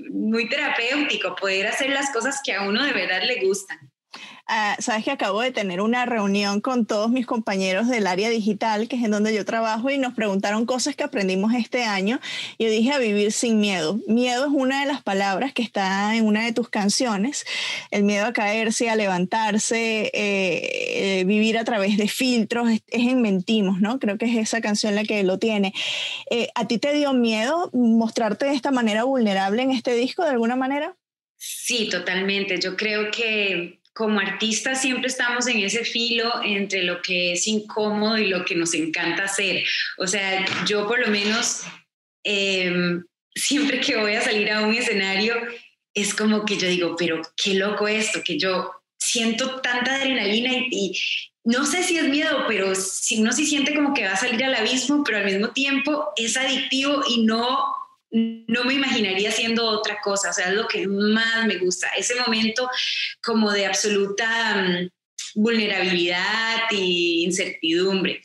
muy 0.10 0.48
terapéutico 0.50 1.36
poder 1.36 1.68
hacer 1.68 1.90
las 1.90 2.12
cosas 2.12 2.42
que 2.44 2.54
a 2.54 2.68
uno 2.68 2.84
de 2.84 2.94
verdad 2.94 3.24
le 3.24 3.46
gustan. 3.46 3.91
Ah, 4.48 4.76
sabes 4.80 5.06
que 5.06 5.12
acabo 5.12 5.42
de 5.42 5.52
tener 5.52 5.82
una 5.82 6.06
reunión 6.06 6.62
con 6.62 6.86
todos 6.86 7.10
mis 7.10 7.26
compañeros 7.26 7.88
del 7.88 8.08
área 8.08 8.30
digital, 8.30 8.88
que 8.88 8.96
es 8.96 9.04
en 9.04 9.12
donde 9.12 9.34
yo 9.34 9.46
trabajo, 9.46 9.90
y 9.90 9.98
nos 9.98 10.14
preguntaron 10.14 10.66
cosas 10.66 10.96
que 10.96 11.04
aprendimos 11.04 11.54
este 11.54 11.84
año. 11.84 12.20
Yo 12.60 12.70
dije 12.70 12.92
a 12.92 12.98
vivir 12.98 13.32
sin 13.32 13.60
miedo. 13.60 14.00
Miedo 14.08 14.46
es 14.46 14.52
una 14.52 14.82
de 14.82 14.88
las 14.88 15.02
palabras 15.02 15.54
que 15.54 15.62
está 15.62 16.16
en 16.16 16.26
una 16.26 16.46
de 16.46 16.54
tus 16.54 16.70
canciones. 16.70 17.46
El 17.92 18.04
miedo 18.04 18.26
a 18.26 18.34
caerse, 18.34 18.90
a 18.90 18.96
levantarse, 18.96 20.12
eh, 20.14 21.20
eh, 21.22 21.24
vivir 21.26 21.58
a 21.58 21.64
través 21.64 21.98
de 21.98 22.08
filtros, 22.08 22.70
es, 22.70 22.82
en 22.88 23.22
Mentimos, 23.22 23.80
¿no? 23.80 24.00
Creo 24.00 24.18
que 24.18 24.26
es 24.26 24.36
esa 24.38 24.62
canción 24.62 24.96
la 24.96 25.04
que 25.04 25.24
lo 25.24 25.40
tiene. 25.40 25.74
Eh, 26.30 26.50
¿A 26.56 26.68
ti 26.68 26.78
te 26.78 26.94
dio 26.94 27.14
miedo 27.14 27.70
mostrarte 27.74 28.46
de 28.46 28.54
esta 28.54 28.72
manera 28.72 29.04
vulnerable 29.04 29.62
en 29.62 29.72
este 29.72 29.94
disco 29.96 30.24
de 30.24 30.32
alguna 30.32 30.56
manera? 30.56 30.96
Sí, 31.38 31.90
totalmente. 31.90 32.60
Yo 32.60 32.76
creo 32.76 33.10
que 33.10 33.81
como 34.02 34.20
artistas 34.20 34.82
siempre 34.82 35.10
estamos 35.10 35.46
en 35.46 35.60
ese 35.60 35.86
filo 35.86 36.42
entre 36.44 36.82
lo 36.82 37.04
que 37.04 37.34
es 37.34 37.46
incómodo 37.46 38.18
y 38.18 38.30
lo 38.30 38.44
que 38.44 38.56
nos 38.56 38.74
encanta 38.74 39.26
hacer. 39.26 39.64
O 40.00 40.08
sea, 40.08 40.44
yo 40.66 40.88
por 40.88 41.00
lo 41.00 41.10
menos 41.10 41.62
em, 42.24 43.04
siempre 43.36 43.80
que 43.80 43.98
voy 43.98 44.16
a 44.16 44.24
salir 44.24 44.50
a 44.50 44.66
un 44.66 44.74
escenario 44.74 45.36
es 45.94 46.16
como 46.16 46.46
que 46.46 46.58
yo 46.58 46.68
digo, 46.68 46.96
pero 46.98 47.22
qué 47.38 47.54
loco 47.54 47.88
esto, 47.88 48.22
que 48.26 48.40
yo 48.40 48.72
siento 48.98 49.62
tanta 49.62 49.94
adrenalina 49.94 50.52
y, 50.72 51.00
no 51.44 51.68
sé 51.68 51.84
si 51.84 52.00
es 52.00 52.06
miedo, 52.06 52.46
pero 52.48 52.74
si 52.74 53.22
uno 53.22 53.32
sí 53.34 53.46
siente 53.46 53.76
como 53.76 53.94
que 53.94 54.06
va 54.06 54.14
a 54.14 54.18
salir 54.18 54.44
al 54.44 54.56
abismo, 54.56 55.04
pero 55.04 55.20
al 55.20 55.26
mismo 55.26 55.50
tiempo 55.50 56.08
es 56.16 56.38
adictivo 56.38 57.04
y 57.08 57.24
no 57.24 57.64
no 58.12 58.64
me 58.66 58.74
imaginaría 58.74 59.30
haciendo 59.30 59.66
otra 59.66 60.00
cosa, 60.02 60.32
o 60.32 60.34
sea, 60.34 60.50
es 60.50 60.56
lo 60.56 60.68
que 60.68 60.88
más 60.88 61.46
me 61.46 61.58
gusta, 61.58 61.88
ese 61.98 62.16
momento 62.16 62.70
como 63.24 63.52
de 63.52 63.66
absoluta 63.66 64.56
mm, 64.56 64.90
vulnerabilidad 65.36 66.60
e 66.72 67.24
incertidumbre. 67.24 68.22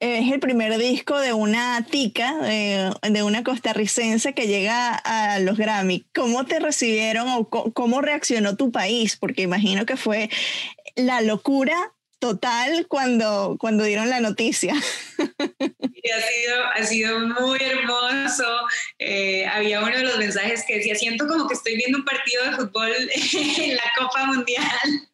Es 0.00 0.32
el 0.32 0.40
primer 0.40 0.76
disco 0.76 1.18
de 1.18 1.32
una 1.32 1.86
tica, 1.88 2.34
de, 2.38 3.22
una 3.22 3.44
costarricense 3.44 4.34
que 4.34 4.48
llega 4.48 4.94
a 4.94 5.38
los 5.38 5.56
Grammy. 5.56 6.04
¿Cómo 6.12 6.44
te 6.46 6.58
recibieron 6.58 7.28
o 7.28 7.48
cómo 7.48 8.00
reaccionó 8.00 8.56
tu 8.56 8.72
país? 8.72 9.16
Porque 9.16 9.42
imagino 9.42 9.86
que 9.86 9.96
fue 9.96 10.30
la 10.96 11.20
locura 11.20 11.93
total 12.24 12.86
cuando, 12.88 13.58
cuando 13.60 13.84
dieron 13.84 14.08
la 14.08 14.18
noticia. 14.18 14.72
ha 15.18 16.20
sido, 16.22 16.64
ha 16.74 16.82
sido 16.82 17.20
muy 17.20 17.58
hermoso. 17.60 18.46
Eh, 18.98 19.44
había 19.44 19.82
uno 19.82 19.94
de 19.94 20.04
los 20.04 20.16
mensajes 20.16 20.64
que 20.66 20.76
decía, 20.76 20.94
siento 20.94 21.26
como 21.28 21.46
que 21.46 21.52
estoy 21.52 21.76
viendo 21.76 21.98
un 21.98 22.04
partido 22.06 22.44
de 22.44 22.52
fútbol 22.52 22.92
en 23.58 23.76
la 23.76 23.92
Copa 23.98 24.24
Mundial. 24.24 24.64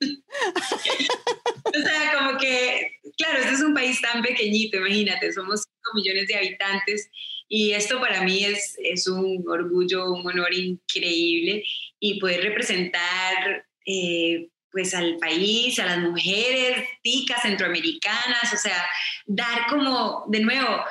o 1.65 1.83
sea, 1.83 2.13
como 2.17 2.39
que, 2.39 2.93
claro, 3.19 3.41
este 3.41 3.55
es 3.55 3.61
un 3.61 3.75
país 3.75 4.01
tan 4.01 4.23
pequeño, 4.23 4.69
imagínate, 4.73 5.33
somos 5.33 5.65
5 5.65 5.91
millones 5.97 6.29
de 6.29 6.37
habitantes 6.37 7.11
y 7.49 7.73
esto 7.73 7.99
para 7.99 8.23
mí 8.23 8.45
es, 8.45 8.77
es 8.85 9.09
un 9.09 9.45
orgullo, 9.49 10.13
un 10.13 10.25
honor 10.29 10.55
increíble 10.55 11.65
y 11.99 12.21
poder 12.21 12.43
representar 12.43 13.67
eh, 13.85 14.49
pues 14.71 14.95
al 14.95 15.17
país, 15.19 15.79
a 15.79 15.87
las 15.87 15.99
mujeres 15.99 16.89
ticas 17.03 17.43
centroamericanas, 17.43 18.53
o 18.53 18.57
sea, 18.57 18.85
dar 19.27 19.67
como, 19.69 20.25
de 20.29 20.41
nuevo, 20.41 20.85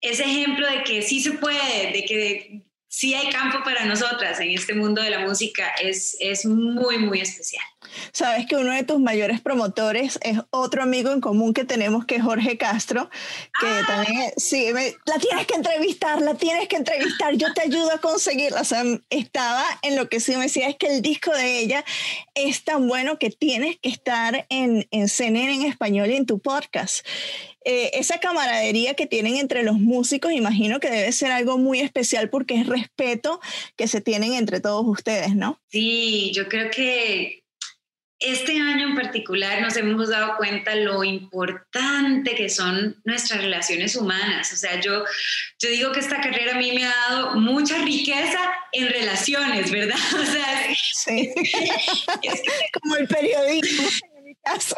ese 0.00 0.24
ejemplo 0.24 0.66
de 0.66 0.82
que 0.82 1.02
sí 1.02 1.20
se 1.20 1.32
puede, 1.32 1.92
de 1.92 2.04
que 2.04 2.65
sí 2.88 3.14
hay 3.14 3.28
campo 3.30 3.58
para 3.64 3.84
nosotras 3.84 4.40
en 4.40 4.50
este 4.50 4.74
mundo 4.74 5.02
de 5.02 5.10
la 5.10 5.20
música, 5.20 5.68
es, 5.82 6.16
es 6.20 6.46
muy, 6.46 6.98
muy 6.98 7.20
especial. 7.20 7.64
Sabes 8.12 8.46
que 8.46 8.56
uno 8.56 8.72
de 8.72 8.82
tus 8.82 9.00
mayores 9.00 9.40
promotores 9.40 10.18
es 10.22 10.38
otro 10.50 10.82
amigo 10.82 11.12
en 11.12 11.20
común 11.20 11.54
que 11.54 11.64
tenemos, 11.64 12.04
que 12.04 12.16
es 12.16 12.22
Jorge 12.22 12.58
Castro, 12.58 13.10
que 13.60 13.66
ah. 13.66 13.84
también, 13.86 14.32
sí, 14.36 14.68
la 15.04 15.18
tienes 15.18 15.46
que 15.46 15.54
entrevistar, 15.54 16.20
la 16.20 16.34
tienes 16.34 16.68
que 16.68 16.76
entrevistar, 16.76 17.34
yo 17.34 17.52
te 17.54 17.62
ayudo 17.62 17.92
a 17.92 17.98
conseguirla. 17.98 18.60
O 18.60 18.64
sea, 18.64 18.82
estaba 19.10 19.64
en 19.82 19.96
lo 19.96 20.08
que 20.08 20.20
sí 20.20 20.36
me 20.36 20.44
decía, 20.44 20.68
es 20.68 20.76
que 20.76 20.86
el 20.88 21.02
disco 21.02 21.32
de 21.32 21.58
ella 21.58 21.84
es 22.34 22.64
tan 22.64 22.88
bueno 22.88 23.18
que 23.18 23.30
tienes 23.30 23.78
que 23.80 23.88
estar 23.88 24.46
en, 24.48 24.86
en 24.90 25.08
CNN 25.08 25.54
en 25.54 25.62
español 25.62 26.10
y 26.10 26.16
en 26.16 26.26
tu 26.26 26.38
podcast. 26.40 27.06
Eh, 27.68 27.90
esa 27.98 28.20
camaradería 28.20 28.94
que 28.94 29.08
tienen 29.08 29.38
entre 29.38 29.64
los 29.64 29.74
músicos, 29.74 30.30
imagino 30.30 30.78
que 30.78 30.88
debe 30.88 31.10
ser 31.10 31.32
algo 31.32 31.58
muy 31.58 31.80
especial 31.80 32.30
porque 32.30 32.54
es 32.54 32.68
respeto 32.68 33.40
que 33.74 33.88
se 33.88 34.00
tienen 34.00 34.34
entre 34.34 34.60
todos 34.60 34.84
ustedes, 34.86 35.34
¿no? 35.34 35.60
Sí, 35.68 36.30
yo 36.32 36.48
creo 36.48 36.70
que 36.70 37.42
este 38.20 38.52
año 38.60 38.90
en 38.90 38.94
particular 38.94 39.60
nos 39.60 39.76
hemos 39.76 40.08
dado 40.10 40.36
cuenta 40.36 40.76
lo 40.76 41.02
importante 41.02 42.36
que 42.36 42.48
son 42.48 43.00
nuestras 43.04 43.42
relaciones 43.42 43.96
humanas. 43.96 44.52
O 44.52 44.56
sea, 44.56 44.80
yo, 44.80 45.04
yo 45.58 45.68
digo 45.68 45.90
que 45.90 45.98
esta 45.98 46.20
carrera 46.20 46.54
a 46.54 46.58
mí 46.58 46.70
me 46.70 46.84
ha 46.84 46.94
dado 47.08 47.34
mucha 47.34 47.78
riqueza 47.78 48.38
en 48.70 48.88
relaciones, 48.88 49.72
¿verdad? 49.72 49.98
O 50.14 50.24
sea, 50.24 50.68
sí. 50.94 51.32
es 52.22 52.42
como 52.80 52.94
el 52.94 53.08
periodismo 53.08 53.88
en 54.18 54.24
mi 54.24 54.34
caso. 54.36 54.76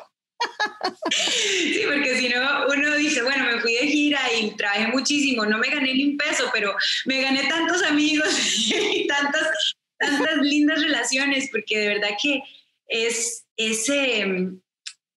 Sí, 1.11 1.83
porque 1.87 2.16
si 2.18 2.28
no, 2.28 2.66
uno 2.68 2.95
dice, 2.97 3.23
bueno, 3.23 3.45
me 3.45 3.61
fui 3.61 3.75
de 3.75 3.87
gira 3.87 4.21
y 4.38 4.50
trabajé 4.52 4.88
muchísimo, 4.88 5.45
no 5.45 5.59
me 5.59 5.68
gané 5.68 5.95
ni 5.95 6.04
un 6.04 6.16
peso, 6.16 6.50
pero 6.52 6.75
me 7.07 7.21
gané 7.21 7.45
tantos 7.49 7.83
amigos 7.83 8.28
y 8.68 9.07
tantas, 9.07 9.76
tantas 9.99 10.37
lindas 10.42 10.83
relaciones, 10.83 11.49
porque 11.50 11.78
de 11.78 11.88
verdad 11.88 12.11
que 12.23 12.42
es, 12.87 13.45
ese, 13.57 14.26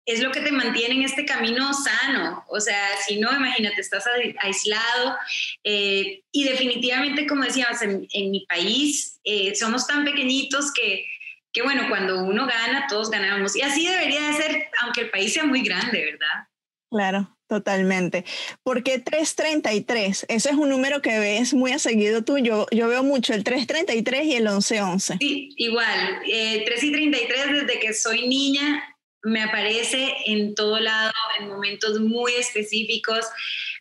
es 0.05 0.21
lo 0.21 0.31
que 0.31 0.41
te 0.41 0.51
mantiene 0.51 0.95
en 0.95 1.03
este 1.03 1.25
camino 1.25 1.73
sano. 1.73 2.43
O 2.49 2.59
sea, 2.59 2.89
si 3.05 3.19
no, 3.19 3.31
imagínate, 3.33 3.81
estás 3.81 4.05
aislado. 4.41 5.17
Eh, 5.63 6.23
y 6.31 6.43
definitivamente, 6.43 7.27
como 7.27 7.43
decíamos, 7.43 7.81
en, 7.81 8.31
mi 8.31 8.45
país 8.47 9.19
eh, 9.23 9.55
somos 9.55 9.87
tan 9.87 10.03
pequeñitos 10.03 10.71
que, 10.73 11.05
que, 11.53 11.61
bueno, 11.61 11.83
cuando 11.89 12.23
uno 12.23 12.47
gana, 12.47 12.87
todos 12.87 13.09
ganamos. 13.09 13.55
Y 13.55 13.61
así 13.61 13.87
debería 13.87 14.27
de 14.27 14.33
ser, 14.33 14.69
aunque 14.81 15.01
el 15.01 15.09
país 15.09 15.33
sea 15.33 15.43
muy 15.43 15.61
grande, 15.61 16.05
¿verdad? 16.05 16.47
Claro, 16.89 17.37
totalmente. 17.47 18.25
Porque 18.63 18.99
333, 18.99 20.25
ese 20.27 20.49
es 20.49 20.55
un 20.55 20.69
número 20.69 21.01
que 21.01 21.19
ves 21.19 21.53
muy 21.53 21.71
a 21.71 21.79
seguido 21.79 22.23
tú. 22.23 22.37
Yo, 22.37 22.67
yo 22.71 22.87
veo 22.87 23.03
mucho 23.03 23.33
el 23.33 23.43
333 23.43 24.25
y 24.25 24.35
el 24.35 24.43
1111. 24.43 25.17
Sí, 25.19 25.49
igual. 25.57 26.21
Eh, 26.25 26.63
3 26.65 26.83
y 26.83 26.91
33 26.91 27.51
desde 27.51 27.79
que 27.79 27.93
soy 27.93 28.27
niña 28.27 28.83
me 29.23 29.43
aparece 29.43 30.15
en 30.25 30.55
todo 30.55 30.79
lado, 30.79 31.11
en 31.39 31.47
momentos 31.47 31.99
muy 31.99 32.33
específicos. 32.33 33.25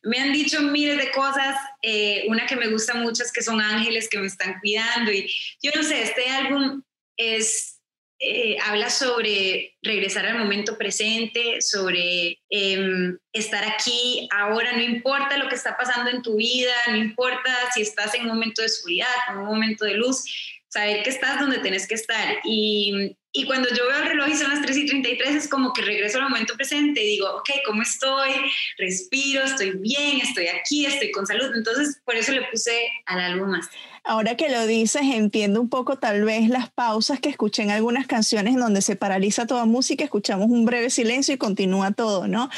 Me 0.02 0.18
han 0.18 0.32
dicho 0.32 0.60
miles 0.62 0.98
de 0.98 1.10
cosas. 1.10 1.56
Eh, 1.82 2.24
una 2.28 2.46
que 2.46 2.56
me 2.56 2.68
gusta 2.68 2.94
mucho 2.94 3.22
es 3.22 3.32
que 3.32 3.42
son 3.42 3.60
ángeles 3.60 4.08
que 4.08 4.18
me 4.18 4.26
están 4.26 4.58
cuidando. 4.60 5.10
Y 5.10 5.30
yo 5.62 5.70
no 5.74 5.82
sé, 5.82 6.02
este 6.02 6.28
álbum 6.28 6.82
es 7.20 7.80
eh, 8.22 8.58
habla 8.66 8.90
sobre 8.90 9.78
regresar 9.80 10.26
al 10.26 10.38
momento 10.38 10.76
presente, 10.76 11.62
sobre 11.62 12.38
em, 12.50 13.16
estar 13.32 13.64
aquí, 13.64 14.28
ahora, 14.30 14.72
no 14.76 14.82
importa 14.82 15.38
lo 15.38 15.48
que 15.48 15.54
está 15.54 15.74
pasando 15.74 16.10
en 16.10 16.20
tu 16.20 16.36
vida, 16.36 16.74
no 16.90 16.96
importa 16.96 17.50
si 17.72 17.80
estás 17.80 18.14
en 18.14 18.24
un 18.24 18.28
momento 18.28 18.60
de 18.60 18.66
oscuridad, 18.66 19.08
en 19.30 19.38
un 19.38 19.46
momento 19.46 19.86
de 19.86 19.94
luz, 19.94 20.22
saber 20.70 21.02
que 21.02 21.10
estás 21.10 21.40
donde 21.40 21.58
tienes 21.58 21.86
que 21.86 21.96
estar. 21.96 22.36
Y, 22.44 23.16
y 23.32 23.44
cuando 23.44 23.68
yo 23.70 23.86
veo 23.88 23.98
el 23.98 24.08
reloj 24.08 24.28
y 24.28 24.36
son 24.36 24.50
las 24.50 24.62
3 24.62 24.76
y 24.76 24.86
33, 24.86 25.34
es 25.34 25.48
como 25.48 25.72
que 25.72 25.82
regreso 25.82 26.18
al 26.18 26.24
momento 26.24 26.54
presente 26.54 27.02
y 27.04 27.08
digo, 27.08 27.28
ok, 27.36 27.50
¿cómo 27.66 27.82
estoy? 27.82 28.30
Respiro, 28.78 29.42
estoy 29.42 29.72
bien, 29.78 30.20
estoy 30.22 30.46
aquí, 30.46 30.86
estoy 30.86 31.10
con 31.10 31.26
salud. 31.26 31.52
Entonces, 31.54 32.00
por 32.04 32.14
eso 32.14 32.32
le 32.32 32.42
puse 32.50 32.72
al 33.06 33.20
álbum 33.20 33.50
más. 33.50 33.68
Ahora 34.04 34.36
que 34.36 34.48
lo 34.48 34.66
dices, 34.66 35.02
entiendo 35.02 35.60
un 35.60 35.68
poco 35.68 35.98
tal 35.98 36.24
vez 36.24 36.48
las 36.48 36.70
pausas 36.70 37.20
que 37.20 37.28
escuché 37.28 37.62
en 37.62 37.70
algunas 37.70 38.06
canciones 38.06 38.56
donde 38.56 38.80
se 38.80 38.96
paraliza 38.96 39.46
toda 39.46 39.66
música, 39.66 40.04
escuchamos 40.04 40.48
un 40.48 40.64
breve 40.64 40.88
silencio 40.88 41.34
y 41.34 41.38
continúa 41.38 41.90
todo, 41.90 42.26
¿no? 42.26 42.48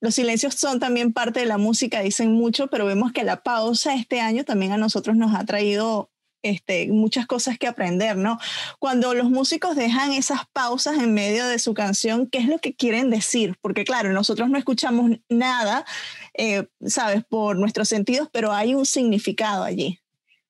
los 0.00 0.14
silencios 0.14 0.54
son 0.54 0.80
también 0.80 1.12
parte 1.12 1.40
de 1.40 1.46
la 1.46 1.58
música, 1.58 2.00
dicen 2.00 2.32
mucho, 2.32 2.68
pero 2.68 2.86
vemos 2.86 3.12
que 3.12 3.22
la 3.22 3.42
pausa 3.42 3.94
este 3.94 4.20
año 4.20 4.44
también 4.44 4.72
a 4.72 4.78
nosotros 4.78 5.14
nos 5.14 5.34
ha 5.34 5.44
traído 5.44 6.10
este, 6.42 6.88
muchas 6.88 7.26
cosas 7.26 7.58
que 7.58 7.66
aprender, 7.66 8.16
¿no? 8.16 8.38
Cuando 8.78 9.14
los 9.14 9.30
músicos 9.30 9.76
dejan 9.76 10.12
esas 10.12 10.40
pausas 10.52 10.98
en 10.98 11.14
medio 11.14 11.46
de 11.46 11.58
su 11.58 11.74
canción, 11.74 12.26
¿qué 12.26 12.38
es 12.38 12.46
lo 12.46 12.58
que 12.58 12.74
quieren 12.74 13.10
decir? 13.10 13.56
Porque 13.60 13.84
claro, 13.84 14.12
nosotros 14.12 14.48
no 14.48 14.58
escuchamos 14.58 15.12
nada, 15.28 15.84
eh, 16.34 16.66
¿sabes? 16.86 17.22
Por 17.24 17.58
nuestros 17.58 17.88
sentidos, 17.88 18.28
pero 18.32 18.52
hay 18.52 18.74
un 18.74 18.86
significado 18.86 19.64
allí. 19.64 20.00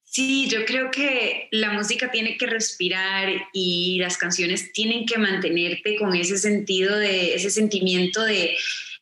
Sí, 0.04 0.48
yo 0.48 0.64
creo 0.64 0.90
que 0.90 1.46
la 1.52 1.70
música 1.70 2.10
tiene 2.10 2.36
que 2.36 2.46
respirar 2.46 3.28
y 3.52 3.98
las 4.00 4.18
canciones 4.18 4.72
tienen 4.72 5.06
que 5.06 5.18
mantenerte 5.18 5.94
con 5.96 6.16
ese 6.16 6.36
sentido 6.36 6.96
de, 6.98 7.34
ese 7.34 7.48
sentimiento 7.48 8.24
de, 8.24 8.56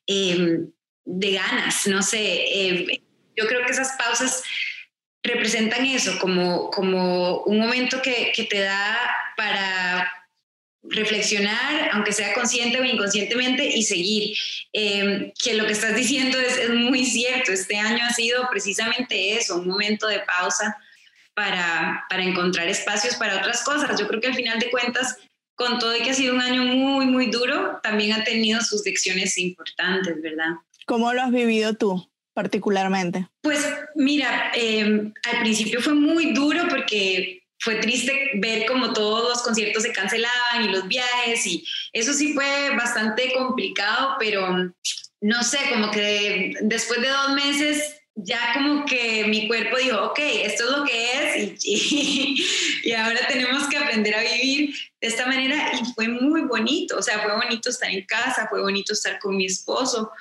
em, 0.07 0.71
de 1.07 1.33
ganas, 1.33 1.87
no 1.87 2.02
sé. 2.02 2.45
Em, 2.52 2.87
yo 3.35 3.47
creo 3.47 3.64
que 3.64 3.73
esas 3.73 3.92
pausas 3.97 4.42
representan 5.22 5.84
eso, 5.84 6.18
como, 6.18 6.70
como 6.70 7.42
un 7.42 7.58
momento 7.58 8.00
que, 8.02 8.32
que 8.34 8.44
te 8.44 8.60
da 8.60 8.98
para 9.37 10.12
reflexionar, 10.82 11.90
aunque 11.92 12.12
sea 12.12 12.34
consciente 12.34 12.80
o 12.80 12.84
inconscientemente, 12.84 13.66
y 13.66 13.82
seguir. 13.82 14.37
Em, 14.72 15.32
que 15.42 15.54
lo 15.54 15.66
que 15.66 15.72
estás 15.72 15.94
diciendo 15.94 16.38
es, 16.38 16.70
muy 16.70 17.04
cierto. 17.04 17.52
Este 17.52 17.76
año 17.76 18.04
ha 18.04 18.12
sido 18.12 18.48
precisamente 18.50 19.37
eso, 19.37 19.56
un 19.56 19.68
momento 19.68 20.06
de 20.06 20.20
pausa 20.20 20.76
para, 21.34 22.04
para 22.08 22.22
encontrar 22.22 22.68
espacios 22.68 23.16
para 23.16 23.38
otras 23.38 23.62
cosas. 23.62 23.98
Yo 23.98 24.06
creo 24.08 24.20
que 24.20 24.28
al 24.28 24.34
final 24.34 24.58
de 24.58 24.70
cuentas, 24.70 25.18
con 25.54 25.78
todo 25.78 25.96
y 25.96 26.02
que 26.02 26.10
ha 26.10 26.14
sido 26.14 26.34
un 26.34 26.40
año 26.40 26.62
muy, 26.64 27.06
muy 27.06 27.30
duro, 27.30 27.80
también 27.82 28.12
ha 28.12 28.25
tenido 28.25 28.60
sus 28.60 28.84
lecciones 28.84 29.37
importantes, 29.38 30.20
¿verdad? 30.22 30.54
¿Cómo 30.87 31.12
lo 31.12 31.22
has 31.22 31.32
vivido 31.32 31.75
tú? 31.75 32.08
Particularmente? 32.38 33.26
Pues 33.42 33.66
mira, 33.97 34.52
eh, 34.54 35.11
al 35.33 35.40
principio 35.40 35.80
fue 35.83 35.95
muy 35.95 36.33
duro 36.35 36.68
porque 36.68 37.42
fue 37.59 37.75
triste 37.80 38.12
ver 38.35 38.64
como 38.66 38.92
todos 38.92 39.28
los 39.28 39.42
conciertos 39.42 39.83
se 39.83 39.92
cancelaban 39.92 40.62
y 40.62 40.68
los 40.68 40.87
viajes 40.87 41.45
y 41.49 41.64
eso 41.92 42.12
sí 42.12 42.35
fue 42.35 42.76
bastante 42.76 43.33
complicado, 43.37 44.14
pero 44.21 44.73
no 45.21 45.42
sé, 45.42 45.59
como 45.68 45.90
que 45.90 46.54
después 46.61 47.00
de 47.00 47.09
dos 47.09 47.30
meses 47.35 47.97
ya 48.14 48.52
como 48.54 48.85
que 48.85 49.25
mi 49.26 49.49
cuerpo 49.49 49.76
dijo, 49.76 50.00
ok, 50.07 50.21
esto 50.45 50.62
es 50.62 50.76
lo 50.76 50.85
que 50.85 51.12
es 51.12 51.64
y, 51.64 52.37
y, 52.85 52.92
ahora 52.92 53.18
tenemos 53.26 53.66
que 53.68 53.78
aprender 53.78 54.14
a 54.14 54.23
vivir 54.23 54.76
de 55.00 55.09
esta 55.09 55.26
manera 55.26 55.73
y 55.73 55.92
fue 55.92 56.07
muy 56.07 56.42
bonito, 56.42 56.99
o 56.99 57.02
sea, 57.02 57.18
fue 57.18 57.35
bonito 57.35 57.68
estar 57.68 57.90
en 57.90 58.04
casa, 58.07 58.47
fue 58.49 58.61
bonito 58.61 58.92
estar 58.92 59.18
con 59.18 59.37
mi 59.37 59.47
esposo, 59.47 60.12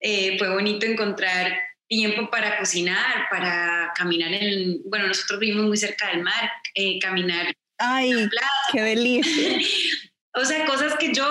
eh, 0.00 0.38
fue 0.38 0.48
bonito 0.48 0.86
encontrar 0.86 1.58
tiempo 1.86 2.30
para 2.30 2.58
cocinar, 2.58 3.28
para 3.30 3.92
caminar 3.94 4.32
en, 4.32 4.80
bueno, 4.84 5.08
nosotros 5.08 5.40
vivimos 5.40 5.66
muy 5.66 5.76
cerca 5.76 6.08
del 6.08 6.22
mar, 6.22 6.50
eh, 6.74 6.98
caminar. 7.00 7.52
¡Ay, 7.78 8.28
qué 8.72 8.80
delicia! 8.80 9.58
o 10.34 10.44
sea, 10.44 10.64
cosas 10.64 10.94
que 10.98 11.12
yo 11.12 11.26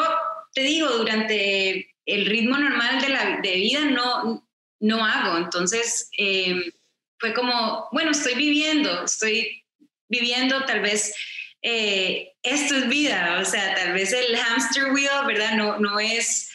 te 0.53 0.61
digo, 0.61 0.89
durante 0.89 1.95
el 2.05 2.25
ritmo 2.25 2.57
normal 2.57 3.01
de 3.01 3.09
la 3.09 3.39
de 3.41 3.55
vida 3.55 3.85
no, 3.85 4.47
no 4.79 5.05
hago. 5.05 5.37
Entonces, 5.37 6.09
eh, 6.17 6.71
fue 7.17 7.33
como, 7.33 7.87
bueno, 7.91 8.11
estoy 8.11 8.35
viviendo, 8.35 9.05
estoy 9.05 9.63
viviendo 10.07 10.65
tal 10.65 10.81
vez... 10.81 11.13
esto 11.61 12.75
es 12.77 12.87
vida, 12.87 13.39
o 13.41 13.45
sea, 13.45 13.75
tal 13.75 13.91
vez 13.93 14.13
el 14.13 14.33
hamster 14.37 14.93
wheel, 14.93 15.25
¿verdad? 15.27 15.55
No, 15.55 15.77
no 15.77 15.99
es 15.99 16.48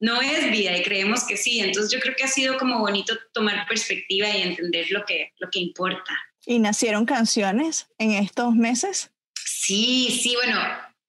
no 0.00 0.20
es 0.20 0.50
vida 0.50 0.76
y 0.76 0.82
creemos 0.82 1.24
que 1.24 1.36
sí. 1.36 1.60
Entonces 1.60 1.92
yo 1.92 2.00
creo 2.00 2.14
que 2.16 2.24
ha 2.24 2.28
sido 2.28 2.58
como 2.58 2.78
bonito 2.78 3.14
tomar 3.32 3.66
perspectiva 3.66 4.28
y 4.28 4.42
entender 4.42 4.90
lo 4.90 5.04
que, 5.04 5.32
lo 5.38 5.48
que 5.50 5.58
importa. 5.60 6.12
¿Y 6.46 6.58
nacieron 6.58 7.04
canciones 7.04 7.88
en 7.98 8.12
estos 8.12 8.54
meses? 8.54 9.10
Sí, 9.34 10.20
sí, 10.22 10.34
bueno, 10.34 10.60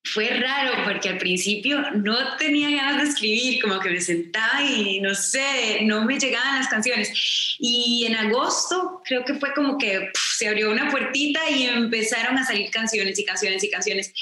fue 0.04 0.30
raro 0.30 0.86
porque 0.86 1.10
al 1.10 1.18
principio 1.18 1.82
no 1.92 2.38
tenía 2.38 2.70
ganas 2.70 3.04
de 3.04 3.10
escribir, 3.10 3.62
como 3.62 3.80
que 3.80 3.90
me 3.90 4.02
sentaba 4.02 4.64
y 4.64 5.00
no 5.02 5.14
sé, 5.14 5.82
no 5.84 6.06
me 6.06 6.18
llegaban 6.18 6.58
las 6.58 6.68
canciones. 6.68 7.12
Y 7.60 8.06
en 8.08 8.16
agosto 8.16 9.02
creo 9.04 9.26
que 9.26 9.36
fue 9.36 9.54
como 9.54 9.78
que 9.78 10.10
se 10.38 10.48
abrió 10.48 10.72
una 10.72 10.90
puertita 10.90 11.50
y 11.50 11.64
empezaron 11.64 12.38
a 12.38 12.46
salir 12.46 12.72
canciones 12.72 13.20
y 13.20 13.26
canciones 13.26 13.64
y 13.64 13.70
canciones. 13.70 14.14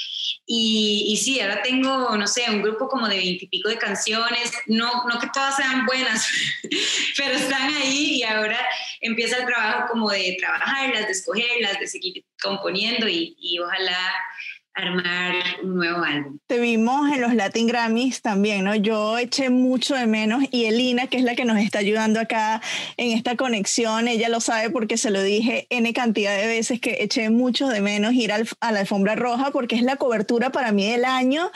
Y, 0.46 1.06
y 1.08 1.16
sí, 1.16 1.40
ahora 1.40 1.62
tengo, 1.62 2.16
no 2.16 2.26
sé, 2.26 2.44
un 2.48 2.62
grupo 2.62 2.88
como 2.88 3.06
de 3.08 3.16
veintipico 3.16 3.68
de 3.68 3.78
canciones, 3.78 4.52
no, 4.66 5.04
no 5.06 5.18
que 5.20 5.28
todas 5.32 5.56
sean 5.56 5.86
buenas, 5.86 6.26
pero 7.16 7.34
están 7.34 7.68
ahí 7.74 8.16
y 8.16 8.22
ahora 8.24 8.58
empieza 9.00 9.38
el 9.38 9.46
trabajo 9.46 9.88
como 9.90 10.10
de 10.10 10.36
trabajarlas, 10.40 11.06
de 11.06 11.12
escogerlas, 11.12 11.78
de 11.78 11.86
seguir 11.86 12.24
componiendo 12.42 13.08
y, 13.08 13.36
y 13.38 13.58
ojalá 13.58 14.12
armar 14.78 15.34
un 15.62 15.74
nuevo 15.74 16.04
álbum. 16.04 16.38
Te 16.46 16.58
vimos 16.58 17.10
en 17.12 17.20
los 17.20 17.34
Latin 17.34 17.66
Grammys 17.66 18.22
también, 18.22 18.64
¿no? 18.64 18.74
Yo 18.74 19.18
eché 19.18 19.50
mucho 19.50 19.94
de 19.94 20.06
menos 20.06 20.44
y 20.50 20.66
Elina, 20.66 21.08
que 21.08 21.18
es 21.18 21.24
la 21.24 21.34
que 21.34 21.44
nos 21.44 21.58
está 21.58 21.80
ayudando 21.80 22.20
acá 22.20 22.62
en 22.96 23.16
esta 23.16 23.36
conexión, 23.36 24.08
ella 24.08 24.28
lo 24.28 24.40
sabe 24.40 24.70
porque 24.70 24.96
se 24.96 25.10
lo 25.10 25.22
dije 25.22 25.66
N 25.70 25.92
cantidad 25.92 26.36
de 26.36 26.46
veces 26.46 26.80
que 26.80 27.02
eché 27.02 27.28
mucho 27.30 27.68
de 27.68 27.80
menos 27.80 28.14
ir 28.14 28.32
al, 28.32 28.48
a 28.60 28.72
la 28.72 28.80
alfombra 28.80 29.16
roja 29.16 29.50
porque 29.50 29.76
es 29.76 29.82
la 29.82 29.96
cobertura 29.96 30.50
para 30.50 30.72
mí 30.72 30.88
del 30.88 31.04
año, 31.04 31.50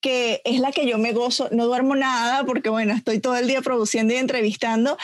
que 0.00 0.40
es 0.44 0.60
la 0.60 0.72
que 0.72 0.86
yo 0.86 0.98
me 0.98 1.12
gozo, 1.12 1.48
no 1.52 1.66
duermo 1.66 1.94
nada 1.94 2.44
porque 2.44 2.68
bueno, 2.70 2.94
estoy 2.94 3.20
todo 3.20 3.36
el 3.36 3.46
día 3.46 3.60
produciendo 3.60 4.14
y 4.14 4.16
entrevistando, 4.16 4.96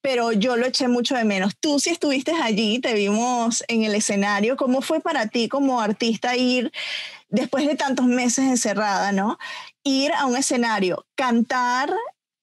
pero 0.00 0.32
yo 0.32 0.56
lo 0.56 0.66
eché 0.66 0.88
mucho 0.88 1.14
de 1.16 1.24
menos. 1.24 1.54
Tú 1.58 1.78
si 1.78 1.90
estuviste 1.90 2.32
allí, 2.32 2.78
te 2.78 2.94
vimos 2.94 3.64
en 3.68 3.84
el 3.84 3.94
escenario, 3.94 4.56
¿cómo 4.56 4.82
fue 4.82 5.00
para 5.00 5.26
ti 5.26 5.48
como 5.48 5.80
artista 5.80 6.36
ir 6.36 6.72
después 7.28 7.66
de 7.66 7.76
tantos 7.76 8.06
meses 8.06 8.44
encerrada, 8.44 9.12
¿no? 9.12 9.38
Ir 9.84 10.12
a 10.12 10.26
un 10.26 10.36
escenario, 10.36 11.06
cantar, 11.14 11.92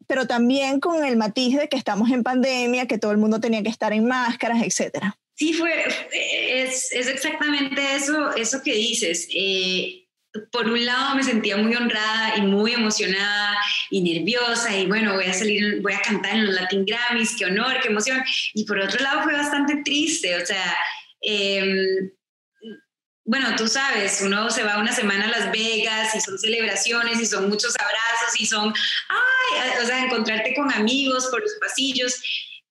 pero 0.08 0.26
también 0.26 0.80
con 0.80 1.04
el 1.04 1.18
matiz 1.18 1.58
de 1.58 1.68
que 1.68 1.78
estamos 1.78 2.10
en 2.12 2.24
pandemia, 2.24 2.88
que 2.88 2.98
todo 2.98 3.12
el 3.12 3.18
mundo 3.18 3.40
tenía 3.40 3.64
que 3.64 3.70
estar 3.70 3.94
en 3.94 4.06
máscaras, 4.06 4.64
etcétera. 4.64 5.18
Sí, 5.36 5.54
fue, 5.54 5.72
es, 6.12 6.92
es 6.92 7.08
exactamente 7.08 7.96
eso, 7.96 8.36
eso 8.36 8.62
que 8.64 8.74
dices. 8.74 9.28
Eh, 9.32 10.07
por 10.52 10.68
un 10.68 10.86
lado 10.86 11.16
me 11.16 11.24
sentía 11.24 11.58
muy 11.58 11.76
honrada 11.76 12.38
y 12.38 12.42
muy 12.42 12.74
emocionada 12.74 13.58
y 13.90 14.02
nerviosa 14.02 14.76
y 14.76 14.86
bueno, 14.86 15.14
voy 15.14 15.26
a 15.26 15.34
salir, 15.34 15.82
voy 15.82 15.94
a 15.94 16.02
cantar 16.02 16.36
en 16.36 16.46
los 16.46 16.56
Latin 16.56 16.86
Grammys, 16.86 17.36
qué 17.38 17.46
honor, 17.46 17.80
qué 17.82 17.90
emoción. 17.90 18.22
Y 18.54 18.66
por 18.66 18.80
otro 18.80 19.00
lado 19.04 19.24
fue 19.24 19.34
bastante 19.34 19.82
triste, 19.84 20.36
o 20.42 20.46
sea, 20.46 20.78
em, 21.22 22.12
bueno, 23.28 23.56
tú 23.58 23.68
sabes, 23.68 24.22
uno 24.22 24.50
se 24.50 24.64
va 24.64 24.78
una 24.78 24.94
semana 24.94 25.26
a 25.26 25.40
Las 25.40 25.52
Vegas 25.52 26.16
y 26.16 26.22
son 26.22 26.40
celebraciones 26.40 27.20
y 27.20 27.26
son 27.26 27.50
muchos 27.50 27.76
abrazos 27.78 28.40
y 28.40 28.46
son, 28.46 28.74
ay, 29.10 29.84
o 29.84 29.86
sea, 29.86 30.06
encontrarte 30.06 30.56
con 30.56 30.72
amigos 30.72 31.28
por 31.28 31.42
los 31.42 31.52
pasillos. 31.60 32.22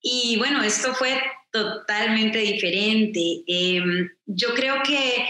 Y 0.01 0.39
bueno, 0.39 0.63
esto 0.63 0.95
fue 0.95 1.23
totalmente 1.53 2.39
diferente. 2.39 3.43
Em, 3.47 4.09
yo 4.25 4.55
creo 4.55 4.83
que 4.83 5.29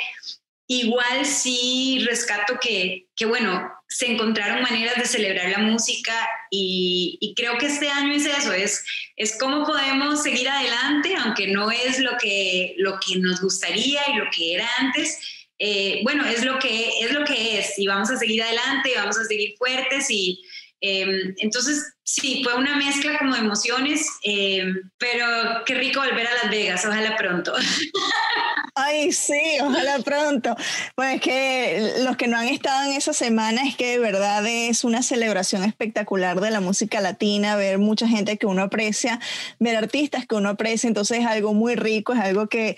Igual 0.69 1.25
sí 1.25 2.05
rescato 2.09 2.59
que, 2.61 3.07
que, 3.15 3.27
bueno, 3.27 3.71
se 3.89 4.11
encontraron 4.11 4.63
maneras 4.63 4.97
de 4.97 5.07
celebrar 5.07 5.51
la 5.51 5.59
música 5.59 6.13
y, 6.51 7.19
y, 7.21 7.35
creo 7.35 7.57
que 7.57 7.67
este 7.67 7.89
año 7.89 8.15
es 8.15 8.27
eso, 8.27 8.53
es, 8.53 8.85
es 9.17 9.39
cómo 9.39 9.65
podemos 9.65 10.23
seguir 10.23 10.49
adelante, 10.49 11.15
aunque 11.17 11.47
no 11.49 11.71
es 11.71 12.01
lo 12.01 12.17
que, 12.19 12.75
lo 12.79 12.99
que 12.99 13.19
nos 13.21 13.41
gustaría 13.41 14.01
y 14.13 14.17
lo 14.17 14.25
que 14.35 14.55
era 14.55 14.69
antes. 14.79 15.21
Eh, 15.59 16.01
bueno, 16.03 16.27
es 16.27 16.45
lo, 16.45 16.59
que, 16.59 17.01
es 17.01 17.13
lo 17.13 17.25
que 17.25 17.59
es 17.59 17.79
y 17.79 17.87
vamos 17.87 18.11
a 18.11 18.19
seguir 18.19 18.43
adelante, 18.43 18.93
vamos 18.97 19.19
a 19.19 19.25
seguir 19.25 19.55
fuertes 19.57 20.11
y 20.11 20.43
eh, 20.83 21.35
entonces 21.39 21.95
sí, 22.03 22.43
fue 22.45 22.55
una 22.55 22.77
mezcla 22.77 23.19
como 23.19 23.35
de 23.35 23.41
emociones, 23.41 24.07
eh, 24.25 24.67
pero 24.99 25.27
qué 25.65 25.75
rico 25.75 26.01
volver 26.01 26.27
a 26.27 26.35
Las 26.43 26.51
Vegas, 26.51 26.85
ojalá 26.85 27.17
pronto. 27.17 27.55
Ay, 28.79 29.11
sí, 29.13 29.41
ojalá 29.63 29.99
pronto. 30.01 30.55
Pues 30.95 31.19
que 31.23 31.95
los 32.01 32.17
que 32.19 32.29
no 32.29 32.37
han 32.37 32.49
estado 32.49 32.91
en 32.91 32.97
esa 32.97 33.15
semana 33.15 33.63
es 33.67 33.75
que 33.75 33.93
de 33.93 33.99
verdad 33.99 34.47
es 34.47 34.85
una 34.85 35.03
celebración 35.03 35.65
espectacular 35.65 36.41
de 36.43 36.51
la 36.51 36.61
música 36.61 37.01
latina, 37.01 37.57
ver 37.57 37.79
mucha 37.79 38.07
gente 38.07 38.37
que 38.37 38.45
uno 38.45 38.63
aprecia, 38.65 39.19
ver 39.59 39.77
artistas 39.77 40.27
que 40.27 40.35
uno 40.35 40.51
aprecia, 40.51 40.89
entonces 40.89 41.21
es 41.21 41.27
algo 41.27 41.55
muy 41.55 41.75
rico, 41.75 42.13
es 42.13 42.21
algo 42.21 42.49
que 42.49 42.77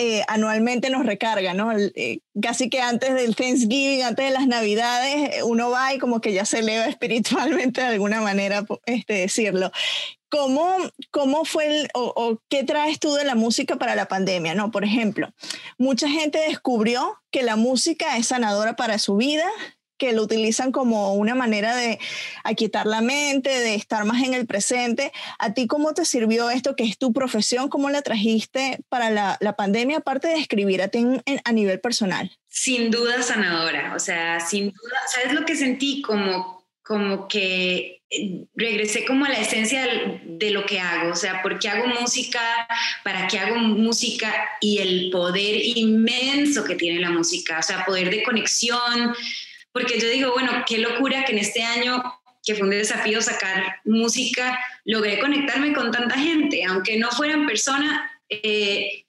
eh, 0.00 0.22
anualmente 0.28 0.90
nos 0.90 1.04
recarga, 1.04 1.54
¿no? 1.54 1.72
Eh, 1.76 2.20
casi 2.40 2.70
que 2.70 2.80
antes 2.80 3.14
del 3.14 3.34
Thanksgiving, 3.34 4.04
antes 4.04 4.26
de 4.26 4.30
las 4.30 4.46
Navidades, 4.46 5.42
uno 5.42 5.70
va 5.70 5.92
y 5.92 5.98
como 5.98 6.20
que 6.20 6.32
ya 6.32 6.44
se 6.44 6.60
eleva 6.60 6.84
espiritualmente 6.86 7.80
de 7.80 7.88
alguna 7.88 8.20
manera, 8.20 8.64
este, 8.86 9.14
decirlo. 9.14 9.72
¿Cómo, 10.30 10.76
cómo 11.10 11.44
fue 11.44 11.66
el, 11.66 11.88
o, 11.94 12.40
qué 12.48 12.62
traes 12.62 13.00
tú 13.00 13.12
de 13.14 13.24
la 13.24 13.34
música 13.34 13.74
para 13.74 13.96
la 13.96 14.06
pandemia? 14.06 14.54
No, 14.54 14.70
por 14.70 14.84
ejemplo, 14.84 15.30
mucha 15.78 16.08
gente 16.08 16.38
descubrió 16.46 17.20
que 17.32 17.42
la 17.42 17.56
música 17.56 18.16
es 18.18 18.28
sanadora 18.28 18.76
para 18.76 19.00
su 19.00 19.16
vida 19.16 19.50
que 19.98 20.12
lo 20.12 20.22
utilizan 20.22 20.72
como 20.72 21.14
una 21.14 21.34
manera 21.34 21.76
de 21.76 21.98
aquietar 22.44 22.86
la 22.86 23.00
mente, 23.00 23.50
de 23.50 23.74
estar 23.74 24.04
más 24.04 24.22
en 24.22 24.34
el 24.34 24.46
presente. 24.46 25.12
¿A 25.38 25.52
ti 25.52 25.66
cómo 25.66 25.92
te 25.92 26.04
sirvió 26.04 26.50
esto 26.50 26.76
que 26.76 26.84
es 26.84 26.96
tu 26.98 27.12
profesión? 27.12 27.68
¿Cómo 27.68 27.90
la 27.90 28.02
trajiste 28.02 28.78
para 28.88 29.10
la, 29.10 29.38
pandemia, 29.56 29.98
aparte 29.98 30.28
de 30.28 30.38
escribir 30.38 30.82
a 30.82 30.88
ti 30.88 31.04
a 31.44 31.52
nivel 31.52 31.80
personal? 31.80 32.30
Sin 32.48 32.90
duda 32.90 33.22
sanadora, 33.22 33.94
o 33.94 33.98
sea, 33.98 34.40
sin 34.40 34.66
duda, 34.66 34.98
¿sabes 35.12 35.32
lo 35.32 35.44
que 35.44 35.56
sentí? 35.56 36.00
Como, 36.02 36.64
como 36.82 37.26
que 37.28 38.02
eh, 38.10 38.46
regresé 38.54 39.04
como 39.04 39.26
a 39.26 39.28
la 39.28 39.40
esencia 39.40 39.86
de 40.24 40.50
lo 40.50 40.64
que 40.64 40.80
hago, 40.80 41.12
o 41.12 41.16
sea, 41.16 41.42
¿por 41.42 41.58
qué 41.58 41.68
hago 41.68 41.86
música? 41.86 42.40
¿Para 43.04 43.26
qué 43.26 43.38
hago 43.38 43.56
música? 43.56 44.32
Y 44.60 44.78
el 44.78 45.10
poder 45.10 45.56
inmenso 45.56 46.64
que 46.64 46.74
tiene 46.74 47.00
la 47.00 47.10
música, 47.10 47.58
o 47.58 47.62
sea, 47.62 47.84
poder 47.84 48.10
de 48.10 48.22
conexión, 48.22 49.14
porque 49.78 50.00
yo 50.00 50.08
digo, 50.08 50.32
bueno, 50.32 50.50
qué 50.66 50.78
locura 50.78 51.24
que 51.24 51.32
en 51.32 51.38
este 51.38 51.62
año, 51.62 52.02
que 52.44 52.56
fue 52.56 52.64
un 52.64 52.70
desafío 52.70 53.22
sacar 53.22 53.76
música, 53.84 54.58
logré 54.84 55.20
conectarme 55.20 55.72
con 55.72 55.92
tanta 55.92 56.16
gente, 56.16 56.64
aunque 56.64 56.96
no 56.96 57.10
fueran 57.12 57.46
personas, 57.46 58.10
eh, 58.28 59.04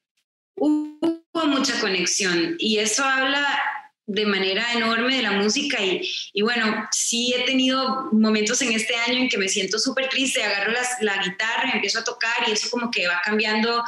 hubo 0.55 1.17
mucha 1.47 1.79
conexión 1.79 2.55
y 2.59 2.77
eso 2.77 3.03
habla 3.03 3.59
de 4.05 4.25
manera 4.27 4.73
enorme 4.73 5.15
de 5.15 5.23
la 5.23 5.31
música 5.31 5.77
y, 5.81 6.41
bueno, 6.41 6.87
sí 6.91 7.33
he 7.35 7.45
tenido 7.45 8.09
momentos 8.11 8.61
en 8.61 8.71
este 8.73 8.95
año 8.95 9.19
en 9.19 9.29
que 9.29 9.37
me 9.39 9.47
siento 9.47 9.79
súper 9.79 10.09
triste, 10.09 10.43
agarro 10.43 10.73
la 11.01 11.23
guitarra, 11.23 11.71
empiezo 11.73 11.99
a 11.99 12.03
tocar 12.03 12.47
y 12.47 12.51
eso 12.51 12.69
como 12.69 12.91
que 12.91 13.07
va 13.07 13.21
cambiando, 13.23 13.83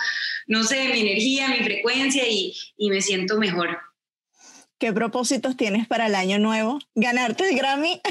no 0.47 0.63
sé, 0.63 0.89
mi 0.89 1.01
energía, 1.01 1.47
mi 1.49 1.63
frecuencia 1.63 2.23
y 2.27 2.89
me 2.89 3.01
siento 3.01 3.37
mejor. 3.37 3.90
¿Qué 4.81 4.91
propósitos 4.91 5.55
tienes 5.55 5.85
para 5.85 6.07
el 6.07 6.15
año 6.15 6.39
nuevo? 6.39 6.79
¿Ganarte 6.95 7.47
el 7.47 7.55
Grammy? 7.55 8.01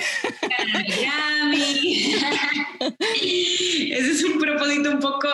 Ganar 0.41 0.87
el 0.87 1.01
Grammy. 1.01 2.15
Ese 3.91 4.11
es 4.13 4.23
un 4.23 4.39
propósito 4.39 4.93
un 4.93 5.01
poco 5.01 5.29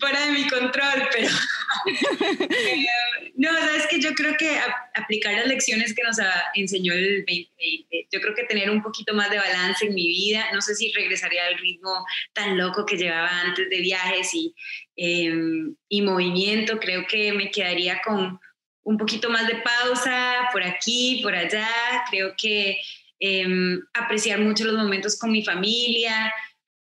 fuera 0.00 0.24
de 0.24 0.32
mi 0.32 0.48
control, 0.48 1.06
pero 1.12 1.28
no, 3.36 3.50
sabes 3.50 3.86
que 3.90 4.00
yo 4.00 4.14
creo 4.14 4.34
que 4.38 4.56
aplicar 4.94 5.34
las 5.34 5.48
lecciones 5.48 5.92
que 5.92 6.02
nos 6.02 6.16
enseñó 6.54 6.94
el 6.94 7.26
2020, 7.26 8.08
yo 8.10 8.22
creo 8.22 8.34
que 8.34 8.44
tener 8.44 8.70
un 8.70 8.82
poquito 8.82 9.12
más 9.12 9.28
de 9.28 9.36
balance 9.36 9.84
en 9.84 9.94
mi 9.94 10.06
vida, 10.06 10.46
no 10.54 10.62
sé 10.62 10.74
si 10.76 10.90
regresaría 10.92 11.44
al 11.44 11.58
ritmo 11.58 12.06
tan 12.32 12.56
loco 12.56 12.86
que 12.86 12.96
llevaba 12.96 13.42
antes 13.42 13.68
de 13.68 13.80
viajes 13.80 14.32
y, 14.32 14.54
em, 14.96 15.76
y 15.90 16.00
movimiento, 16.00 16.80
creo 16.80 17.06
que 17.06 17.34
me 17.34 17.50
quedaría 17.50 18.00
con 18.00 18.40
un 18.84 18.98
poquito 18.98 19.28
más 19.30 19.46
de 19.46 19.56
pausa 19.56 20.48
por 20.52 20.62
aquí, 20.62 21.20
por 21.22 21.34
allá. 21.34 21.68
Creo 22.10 22.34
que 22.36 22.78
em, 23.18 23.80
apreciar 23.94 24.38
mucho 24.40 24.64
los 24.64 24.76
momentos 24.76 25.18
con 25.18 25.32
mi 25.32 25.44
familia. 25.44 26.32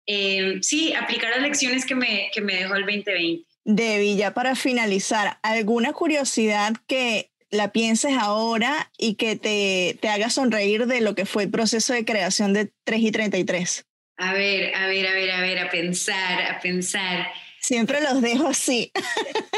Em, 0.07 0.63
sí, 0.63 0.93
aplicar 0.95 1.31
las 1.31 1.41
lecciones 1.41 1.85
que 1.85 1.95
me, 1.95 2.31
que 2.33 2.41
me 2.41 2.57
dejó 2.57 2.77
el 2.77 2.83
2020. 2.83 3.45
Debbie, 3.65 4.17
ya 4.17 4.33
para 4.33 4.55
finalizar, 4.55 5.39
¿alguna 5.43 5.93
curiosidad 5.93 6.75
que 6.87 7.33
la 7.51 7.73
pienses 7.73 8.17
ahora 8.17 8.93
y 8.97 9.15
que 9.15 9.35
te, 9.35 9.99
te 10.01 10.09
haga 10.09 10.31
sonreír 10.31 10.87
de 10.87 11.01
lo 11.01 11.15
que 11.17 11.27
fue 11.27 11.45
el 11.45 11.51
proceso 11.51 11.93
de 11.93 12.05
creación 12.05 12.53
de 12.53 12.71
3 12.85 13.01
y 13.01 13.11
33? 13.11 13.87
A 14.19 14.33
ver, 14.33 14.75
a 14.75 14.87
ver, 14.87 15.07
a 15.07 15.13
ver, 15.13 15.31
a 15.31 15.41
ver, 15.41 15.59
a 15.59 15.71
pensar, 15.71 16.43
a 16.43 16.61
pensar. 16.61 17.27
Siempre 17.67 18.01
los 18.01 18.23
dejo 18.23 18.47
así. 18.47 18.93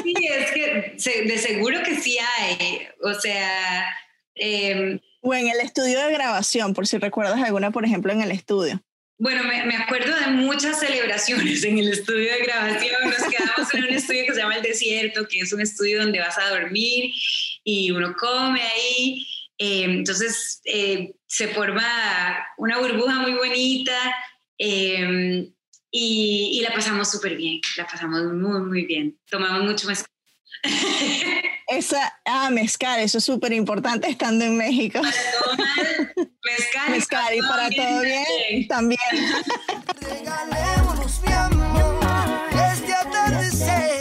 Sí, 0.02 0.14
es 0.30 0.50
que 1.02 1.24
de 1.24 1.36
seguro 1.36 1.82
que 1.82 1.94
sí 1.96 2.16
hay. 2.18 2.88
O 3.02 3.12
sea... 3.12 3.84
Em, 4.34 4.98
o 5.20 5.34
en 5.34 5.48
el 5.48 5.60
estudio 5.60 6.00
de 6.00 6.12
grabación, 6.14 6.72
por 6.72 6.86
si 6.86 6.96
recuerdas 6.96 7.42
alguna, 7.42 7.70
por 7.70 7.84
ejemplo, 7.84 8.10
en 8.10 8.22
el 8.22 8.30
estudio. 8.30 8.82
Bueno, 9.18 9.44
me, 9.44 9.62
me, 9.66 9.76
acuerdo 9.76 10.16
de 10.16 10.28
muchas 10.28 10.80
celebraciones 10.80 11.62
en 11.64 11.76
el 11.76 11.88
estudio 11.88 12.32
de 12.32 12.44
grabación. 12.44 12.94
Nos 13.04 13.16
quedamos 13.16 13.74
en 13.74 13.84
un 13.84 13.90
estudio 13.90 14.24
que 14.24 14.32
se 14.32 14.40
llama 14.40 14.56
El 14.56 14.62
Desierto, 14.62 15.28
que 15.28 15.40
es 15.40 15.52
un 15.52 15.60
estudio 15.60 16.00
donde 16.00 16.20
vas 16.20 16.38
a 16.38 16.48
dormir 16.48 17.12
y 17.62 17.90
uno 17.90 18.14
come 18.18 18.62
ahí. 18.62 19.26
Em, 19.58 19.98
entonces 19.98 20.62
eh, 20.64 21.12
se 21.26 21.48
forma 21.48 22.46
una 22.56 22.78
burbuja 22.78 23.20
muy 23.20 23.34
bonita. 23.34 24.14
Eh, 24.56 25.50
y, 25.90 26.60
la 26.62 26.72
pasamos 26.74 27.10
súper 27.10 27.36
bien, 27.36 27.60
la 27.76 27.86
pasamos 27.86 28.22
muy, 28.24 28.60
muy 28.60 28.86
bien. 28.86 29.18
Tomamos 29.30 29.62
mucho 29.64 29.86
mezcal. 29.86 30.06
Esa, 31.68 32.18
ah, 32.24 32.50
mezcal, 32.50 33.00
eso 33.00 33.18
es 33.18 33.24
súper 33.24 33.52
importante 33.52 34.08
estando 34.08 34.44
en 34.44 34.56
México. 34.56 35.00
Para 35.00 36.34
mezcal. 36.44 36.90
Mezcal 36.90 37.34
y 37.34 37.40
para 37.40 37.70
todo 37.70 38.00
bien, 38.00 38.68
también. 38.68 39.00
Regalémonos, 40.00 41.20
mi 41.22 41.32
amor, 41.32 42.48
este 42.72 42.94
atardecer, 42.94 43.98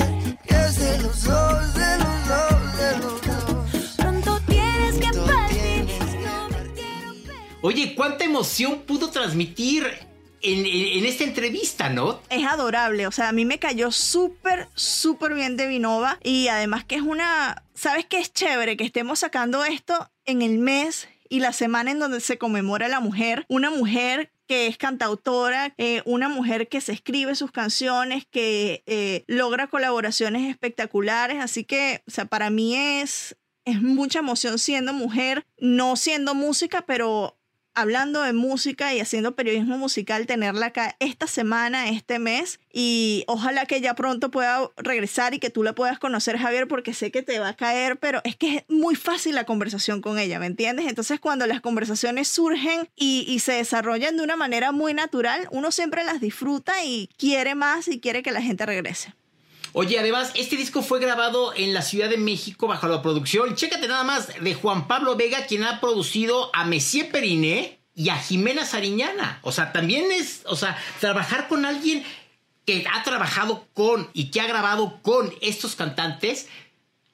que 0.48 0.56
es 0.56 0.80
de 0.80 0.98
los 1.02 1.24
dos, 1.24 1.74
de 1.74 1.98
los 1.98 2.28
dos, 2.28 2.78
de 2.78 2.98
los 3.00 3.22
dos. 3.22 3.96
Pronto 3.98 4.40
tienes 4.48 4.96
que 4.96 5.20
partir, 5.20 5.86
no 6.24 6.50
me 6.50 6.74
quiero 6.74 7.14
Oye, 7.62 7.96
¿cuánta 7.96 8.24
emoción 8.24 8.84
pudo 8.84 9.10
transmitir 9.12 10.08
en, 10.42 11.06
esta 11.06 11.24
entrevista, 11.24 11.90
¿no? 11.90 12.22
Es 12.30 12.46
adorable, 12.46 13.08
o 13.08 13.12
sea, 13.12 13.30
a 13.30 13.32
mí 13.32 13.46
me 13.46 13.60
cayó 13.60 13.92
súper, 13.92 14.68
súper 14.76 15.34
bien 15.34 15.58
de 15.58 15.68
Vinova 15.68 16.20
y 16.24 16.48
además 16.48 16.86
que 16.86 16.96
es 16.96 17.02
una, 17.02 17.64
¿sabes 17.74 18.06
qué 18.06 18.20
es 18.20 18.34
chévere? 18.34 18.78
Que 18.78 18.84
estemos 18.84 19.20
sacando 19.20 19.64
esto 19.66 20.10
en 20.26 20.42
el 20.42 20.58
mes 20.58 21.08
y 21.30 21.40
la 21.40 21.54
semana 21.54 21.92
en 21.92 22.00
donde 22.00 22.20
se 22.20 22.38
conmemora 22.38 22.88
la 22.88 23.00
mujer, 23.00 23.46
una 23.50 23.70
mujer 23.70 24.32
que 24.48 24.68
es 24.68 24.78
cantautora, 24.78 25.74
eh, 25.78 26.02
una 26.06 26.30
mujer 26.30 26.70
que 26.70 26.80
se 26.80 26.94
escribe 26.94 27.36
sus 27.36 27.52
canciones, 27.52 28.26
que 28.26 28.84
eh, 28.86 29.26
logra 29.28 29.68
colaboraciones 29.68 30.50
espectaculares, 30.50 31.44
así 31.44 31.66
que, 31.66 32.02
o 32.08 32.12
sea, 32.12 32.26
para 32.26 32.50
mí 32.50 32.76
es, 32.76 33.36
es 33.66 33.82
mucha 33.82 34.20
emoción 34.20 34.58
siendo 34.58 34.94
mujer, 34.94 35.46
no 35.58 35.98
siendo 35.98 36.34
música, 36.34 36.84
pero 36.88 37.37
hablando 37.78 38.24
de 38.24 38.34
música 38.34 38.96
y 38.96 39.00
haciendo 39.00 39.36
periodismo 39.36 39.78
musical, 39.78 40.26
tenerla 40.26 40.68
acá 40.68 40.96
esta 41.00 41.28
semana, 41.28 41.90
este 41.90 42.18
mes. 42.18 42.60
Y 42.74 43.24
ojalá 43.28 43.68
que 43.68 43.82
ya 43.82 43.94
pronto 43.94 44.32
pueda 44.32 44.72
regresar 44.78 45.36
y 45.36 45.40
que 45.40 45.52
tú 45.52 45.62
la 45.62 45.74
puedas 45.74 46.00
conocer, 46.00 46.40
Javier, 46.40 46.68
porque 46.68 46.96
sé 46.96 47.12
que 47.12 47.22
te 47.22 47.38
va 47.38 47.50
a 47.50 47.56
caer, 47.56 48.00
pero 48.00 48.20
es 48.24 48.36
que 48.36 48.58
es 48.58 48.64
muy 48.68 48.96
fácil 48.96 49.36
la 49.36 49.46
conversación 49.46 50.02
con 50.02 50.18
ella, 50.18 50.40
¿me 50.40 50.48
entiendes? 50.48 50.88
Entonces 50.88 51.20
cuando 51.20 51.46
las 51.46 51.62
conversaciones 51.62 52.28
surgen 52.28 52.90
y, 52.96 53.26
y 53.28 53.40
se 53.40 53.54
desarrollan 53.54 54.18
de 54.18 54.24
una 54.24 54.36
manera 54.36 54.72
muy 54.72 54.96
natural, 54.96 55.48
uno 55.52 55.72
siempre 55.72 56.04
las 56.04 56.20
disfruta 56.20 56.84
y 56.84 57.12
quiere 57.18 57.54
más 57.54 57.88
y 57.88 58.00
quiere 58.00 58.24
que 58.24 58.32
la 58.32 58.42
gente 58.42 58.66
regrese. 58.66 59.14
Oye, 59.74 60.00
además, 60.00 60.32
este 60.36 60.56
disco 60.56 60.82
fue 60.82 61.00
grabado 61.00 61.54
en 61.56 61.74
la 61.74 61.82
Ciudad 61.82 62.10
de 62.10 62.18
México 62.18 62.68
bajo 62.68 62.88
la 62.88 63.02
producción, 63.02 63.56
chécate 63.56 63.88
nada 63.88 64.04
más, 64.04 64.30
de 64.42 64.54
Juan 64.54 64.88
Pablo 64.88 65.16
Vega, 65.16 65.46
quien 65.46 65.64
ha 65.64 65.80
producido 65.80 66.50
a 66.54 66.66
Messier 66.66 67.12
Periné 67.12 67.80
y 67.94 68.10
a 68.10 68.18
Jimena 68.18 68.66
Sariñana. 68.66 69.40
O 69.42 69.52
sea, 69.52 69.72
también 69.72 70.12
es, 70.12 70.42
o 70.46 70.56
sea, 70.56 70.78
trabajar 71.00 71.48
con 71.48 71.66
alguien 71.66 72.04
que 72.66 72.86
ha 72.94 73.04
trabajado 73.04 73.68
con 73.74 74.10
y 74.14 74.30
que 74.30 74.42
ha 74.42 74.48
grabado 74.48 75.00
con 75.02 75.34
estos 75.42 75.76
cantantes, 75.76 76.48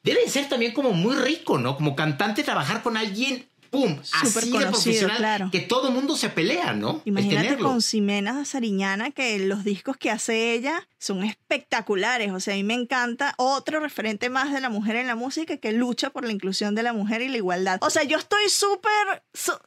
debe 0.04 0.28
ser 0.30 0.50
también 0.50 0.74
como 0.74 0.92
muy 0.92 1.16
rico, 1.16 1.58
¿no? 1.58 1.76
Como 1.76 1.96
cantante, 1.96 2.44
trabajar 2.44 2.84
con 2.84 2.98
alguien 2.98 3.48
pum, 3.74 3.98
así 4.22 4.52
de 4.52 4.60
profesional 4.60 5.50
que 5.52 5.60
todo 5.60 5.92
mundo 5.92 6.16
se 6.16 6.30
pelea, 6.30 6.74
¿no? 6.74 7.02
Imagínate 7.06 7.58
con 7.58 7.82
Ximena 7.82 8.46
Sariñana 8.46 9.10
que 9.10 9.40
los 9.40 9.64
discos 9.64 9.98
que 9.98 10.12
hace 10.12 10.54
ella 10.54 10.88
son 11.00 11.24
espectaculares, 11.24 12.32
o 12.32 12.40
sea, 12.40 12.54
a 12.54 12.58
mí 12.58 12.64
me 12.64 12.76
encanta 12.76 13.34
otro 13.38 13.80
referente 13.80 14.30
más 14.30 14.54
de 14.54 14.62
la 14.62 14.70
mujer 14.70 14.96
en 14.96 15.08
la 15.08 15.16
música 15.16 15.58
que 15.58 15.72
lucha 15.72 16.12
por 16.12 16.24
la 16.24 16.32
inclusión 16.32 16.76
de 16.76 16.84
la 16.84 16.94
mujer 16.94 17.22
y 17.22 17.30
la 17.30 17.38
igualdad. 17.38 17.80
O 17.82 17.90
sea, 17.90 18.04
yo 18.04 18.18
estoy 18.18 18.48
súper 18.48 19.24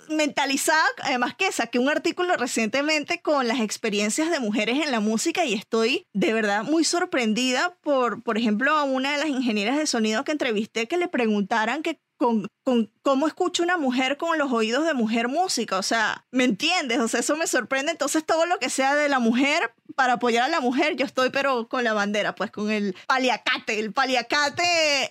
mentalizada, 0.08 0.86
además 1.02 1.34
que 1.34 1.50
saqué 1.50 1.78
un 1.78 1.88
artículo 1.88 2.36
recientemente 2.36 3.20
con 3.20 3.48
las 3.48 3.60
experiencias 3.60 4.30
de 4.30 4.40
mujeres 4.40 4.82
en 4.82 4.92
la 4.92 5.00
música 5.00 5.44
y 5.44 5.54
estoy 5.54 6.06
de 6.14 6.32
verdad 6.32 6.62
muy 6.62 6.84
sorprendida 6.84 7.76
por, 7.82 8.22
por 8.22 8.38
ejemplo, 8.38 8.72
a 8.72 8.84
una 8.84 9.12
de 9.12 9.18
las 9.18 9.28
ingenieras 9.28 9.76
de 9.76 9.86
sonido 9.86 10.24
que 10.24 10.32
entrevisté 10.32 10.86
que 10.88 10.96
le 10.96 11.08
preguntaran 11.08 11.82
que 11.82 12.00
con, 12.16 12.48
con, 12.62 12.90
cómo 13.06 13.28
escucha 13.28 13.62
una 13.62 13.76
mujer 13.76 14.16
con 14.16 14.36
los 14.36 14.50
oídos 14.50 14.84
de 14.84 14.92
mujer 14.92 15.28
música. 15.28 15.78
O 15.78 15.82
sea, 15.84 16.24
¿me 16.32 16.42
entiendes? 16.42 16.98
O 16.98 17.06
sea, 17.06 17.20
eso 17.20 17.36
me 17.36 17.46
sorprende. 17.46 17.92
Entonces, 17.92 18.26
todo 18.26 18.46
lo 18.46 18.58
que 18.58 18.68
sea 18.68 18.96
de 18.96 19.08
la 19.08 19.20
mujer, 19.20 19.72
para 19.94 20.14
apoyar 20.14 20.42
a 20.42 20.48
la 20.48 20.60
mujer, 20.60 20.96
yo 20.96 21.06
estoy, 21.06 21.30
pero 21.30 21.68
con 21.68 21.84
la 21.84 21.92
bandera, 21.92 22.34
pues 22.34 22.50
con 22.50 22.68
el 22.68 22.96
paliacate, 23.06 23.78
el 23.78 23.92
paliacate, 23.92 24.64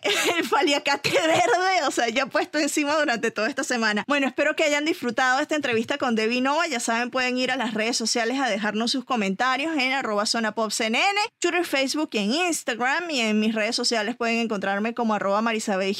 el 0.37 0.49
paliacate 0.49 1.09
verde. 1.09 1.87
O 1.87 1.91
sea, 1.91 2.09
ya 2.09 2.25
puesto 2.25 2.59
encima 2.59 2.95
durante 2.95 3.31
toda 3.31 3.47
esta 3.47 3.63
semana. 3.63 4.03
Bueno, 4.09 4.27
espero 4.27 4.57
que 4.57 4.65
hayan 4.65 4.83
disfrutado 4.83 5.39
esta 5.39 5.55
entrevista 5.55 5.97
con 5.97 6.15
Debbie 6.15 6.41
Nova. 6.41 6.67
Ya 6.67 6.81
saben, 6.81 7.11
pueden 7.11 7.37
ir 7.37 7.49
a 7.49 7.55
las 7.55 7.73
redes 7.73 7.95
sociales 7.95 8.41
a 8.41 8.49
dejarnos 8.49 8.91
sus 8.91 9.05
comentarios 9.05 9.73
en 9.77 9.93
arroba 9.93 10.25
zona 10.25 10.53
pop 10.53 10.71
CNN, 10.71 11.17
Twitter, 11.39 11.65
Facebook 11.65 12.09
y 12.11 12.17
en 12.17 12.33
Instagram. 12.33 13.09
Y 13.09 13.21
en 13.21 13.39
mis 13.39 13.55
redes 13.55 13.77
sociales 13.77 14.17
pueden 14.17 14.39
encontrarme 14.39 14.93
como 14.93 15.13
arroba 15.13 15.41
Marisabel 15.41 15.95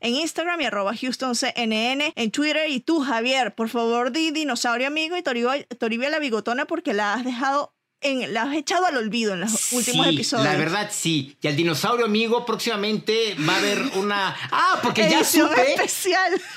en 0.00 0.14
Instagram 0.14 0.60
y 0.60 0.64
arroba 0.66 0.94
Houston 0.96 1.31
CNN 1.34 2.12
en 2.14 2.30
Twitter. 2.30 2.68
Y 2.68 2.80
tú, 2.80 3.00
Javier, 3.00 3.54
por 3.54 3.68
favor, 3.68 4.12
di 4.12 4.30
dinosaurio 4.30 4.86
amigo 4.86 5.16
y 5.16 5.22
Toribia, 5.22 6.10
la 6.10 6.18
bigotona 6.18 6.64
porque 6.66 6.92
la 6.92 7.14
has 7.14 7.24
dejado 7.24 7.74
en, 8.00 8.34
la 8.34 8.42
has 8.42 8.56
echado 8.56 8.86
al 8.86 8.96
olvido 8.96 9.34
en 9.34 9.40
los 9.40 9.72
últimos 9.72 10.06
episodios. 10.06 10.46
La 10.46 10.56
verdad, 10.56 10.90
sí. 10.92 11.36
Y 11.40 11.48
al 11.48 11.56
dinosaurio 11.56 12.06
amigo 12.06 12.44
próximamente 12.44 13.36
va 13.48 13.54
a 13.54 13.58
haber 13.58 13.82
una. 13.96 14.36
Ah, 14.52 14.80
porque 14.82 15.08
ya 15.08 15.24
supe. 15.24 15.74
especial. 15.74 16.40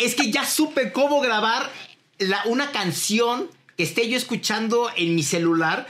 Es 0.00 0.14
que 0.14 0.30
ya 0.30 0.46
supe 0.46 0.90
cómo 0.90 1.20
grabar 1.20 1.70
la, 2.16 2.40
una 2.46 2.72
canción 2.72 3.50
que 3.76 3.82
esté 3.82 4.08
yo 4.08 4.16
escuchando 4.16 4.90
en 4.96 5.14
mi 5.14 5.22
celular 5.22 5.86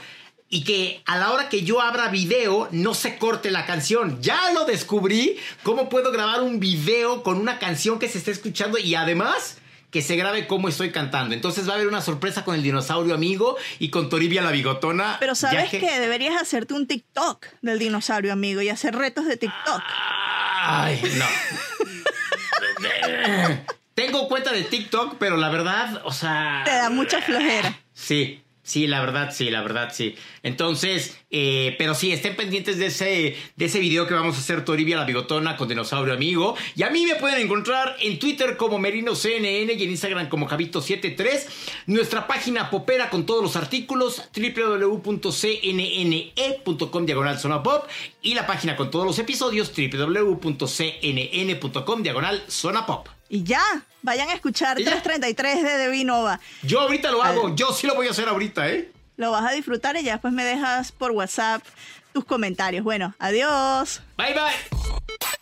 y 0.53 0.63
que 0.63 1.01
a 1.07 1.17
la 1.17 1.31
hora 1.31 1.49
que 1.49 1.63
yo 1.63 1.81
abra 1.81 2.09
video 2.09 2.69
no 2.71 2.93
se 2.93 3.17
corte 3.17 3.49
la 3.49 3.65
canción. 3.65 4.21
Ya 4.21 4.51
lo 4.53 4.65
descubrí, 4.65 5.39
cómo 5.63 5.89
puedo 5.89 6.11
grabar 6.11 6.43
un 6.43 6.59
video 6.59 7.23
con 7.23 7.37
una 7.37 7.57
canción 7.57 7.97
que 7.97 8.07
se 8.07 8.19
esté 8.19 8.29
escuchando 8.29 8.77
y 8.77 8.93
además 8.93 9.57
que 9.89 10.03
se 10.03 10.15
grabe 10.15 10.45
cómo 10.45 10.69
estoy 10.69 10.91
cantando. 10.91 11.33
Entonces 11.33 11.67
va 11.67 11.71
a 11.71 11.75
haber 11.77 11.87
una 11.87 12.01
sorpresa 12.01 12.45
con 12.45 12.53
el 12.53 12.61
dinosaurio 12.61 13.15
amigo 13.15 13.57
y 13.79 13.89
con 13.89 14.09
Toribia 14.09 14.43
la 14.43 14.51
bigotona. 14.51 15.17
Pero 15.19 15.33
sabes 15.33 15.71
que... 15.71 15.79
deberías 15.79 16.39
hacerte 16.39 16.75
un 16.75 16.85
TikTok 16.85 17.47
del 17.63 17.79
dinosaurio 17.79 18.31
amigo 18.31 18.61
y 18.61 18.69
hacer 18.69 18.93
retos 18.95 19.25
de 19.25 19.37
TikTok. 19.37 19.81
Ay, 20.61 21.01
no. 21.17 21.25
Tengo 23.95 24.27
cuenta 24.27 24.51
de 24.51 24.61
TikTok, 24.61 25.15
pero 25.17 25.35
la 25.35 25.49
verdad, 25.49 26.03
o 26.05 26.11
sea... 26.11 26.61
Te 26.63 26.71
da 26.71 26.91
mucha 26.91 27.23
flojera. 27.23 27.79
Sí, 27.95 28.43
Sí, 28.65 28.87
la 28.87 29.01
verdad, 29.01 29.31
sí, 29.33 29.49
la 29.49 29.61
verdad, 29.61 29.89
sí. 29.93 30.15
Entonces, 30.41 31.19
eh, 31.29 31.75
pero 31.77 31.93
sí, 31.95 32.13
estén 32.13 32.37
pendientes 32.37 32.77
de 32.77 32.85
ese, 32.85 33.35
de 33.57 33.65
ese 33.65 33.79
video 33.79 34.07
que 34.07 34.13
vamos 34.13 34.37
a 34.37 34.39
hacer 34.39 34.63
Toribia 34.63 34.95
la 34.95 35.03
Bigotona 35.03 35.57
con 35.57 35.67
Dinosaurio 35.67 36.13
Amigo. 36.13 36.55
Y 36.73 36.83
a 36.83 36.89
mí 36.89 37.05
me 37.05 37.15
pueden 37.15 37.41
encontrar 37.41 37.97
en 37.99 38.19
Twitter 38.19 38.55
como 38.55 38.79
MerinoCNN 38.79 39.69
y 39.69 39.83
en 39.83 39.89
Instagram 39.89 40.29
como 40.29 40.47
Javito73. 40.47 41.45
Nuestra 41.87 42.25
página 42.25 42.69
popera 42.69 43.09
con 43.09 43.25
todos 43.25 43.43
los 43.43 43.57
artículos 43.57 44.29
www.cnne.com 44.33 45.05
diagonal 47.05 47.37
zona 47.39 47.61
pop 47.61 47.83
y 48.21 48.33
la 48.33 48.47
página 48.47 48.77
con 48.77 48.89
todos 48.89 49.05
los 49.05 49.19
episodios 49.19 49.73
www.cnn.com 49.75 50.53
diagonal 52.01 52.41
zona 52.47 52.85
pop. 52.85 53.09
Y 53.33 53.43
ya, 53.43 53.63
vayan 54.03 54.29
a 54.29 54.33
escuchar 54.33 54.75
333 54.77 55.63
de 55.63 55.77
Devinova. 55.79 56.39
Yo 56.61 56.81
ahorita 56.81 57.09
lo 57.09 57.23
hago, 57.23 57.55
yo 57.55 57.73
sí 57.73 57.87
lo 57.87 57.95
voy 57.95 58.05
a 58.05 58.11
hacer 58.11 58.29
ahorita, 58.29 58.69
¿eh? 58.69 58.91
Lo 59.17 59.31
vas 59.31 59.43
a 59.43 59.55
disfrutar 59.55 59.97
y 59.97 60.03
ya 60.03 60.11
después 60.11 60.35
me 60.35 60.43
dejas 60.43 60.91
por 60.91 61.09
WhatsApp 61.09 61.63
tus 62.13 62.25
comentarios. 62.25 62.83
Bueno, 62.83 63.15
adiós. 63.17 64.03
Bye 64.17 64.35
bye. 64.35 65.33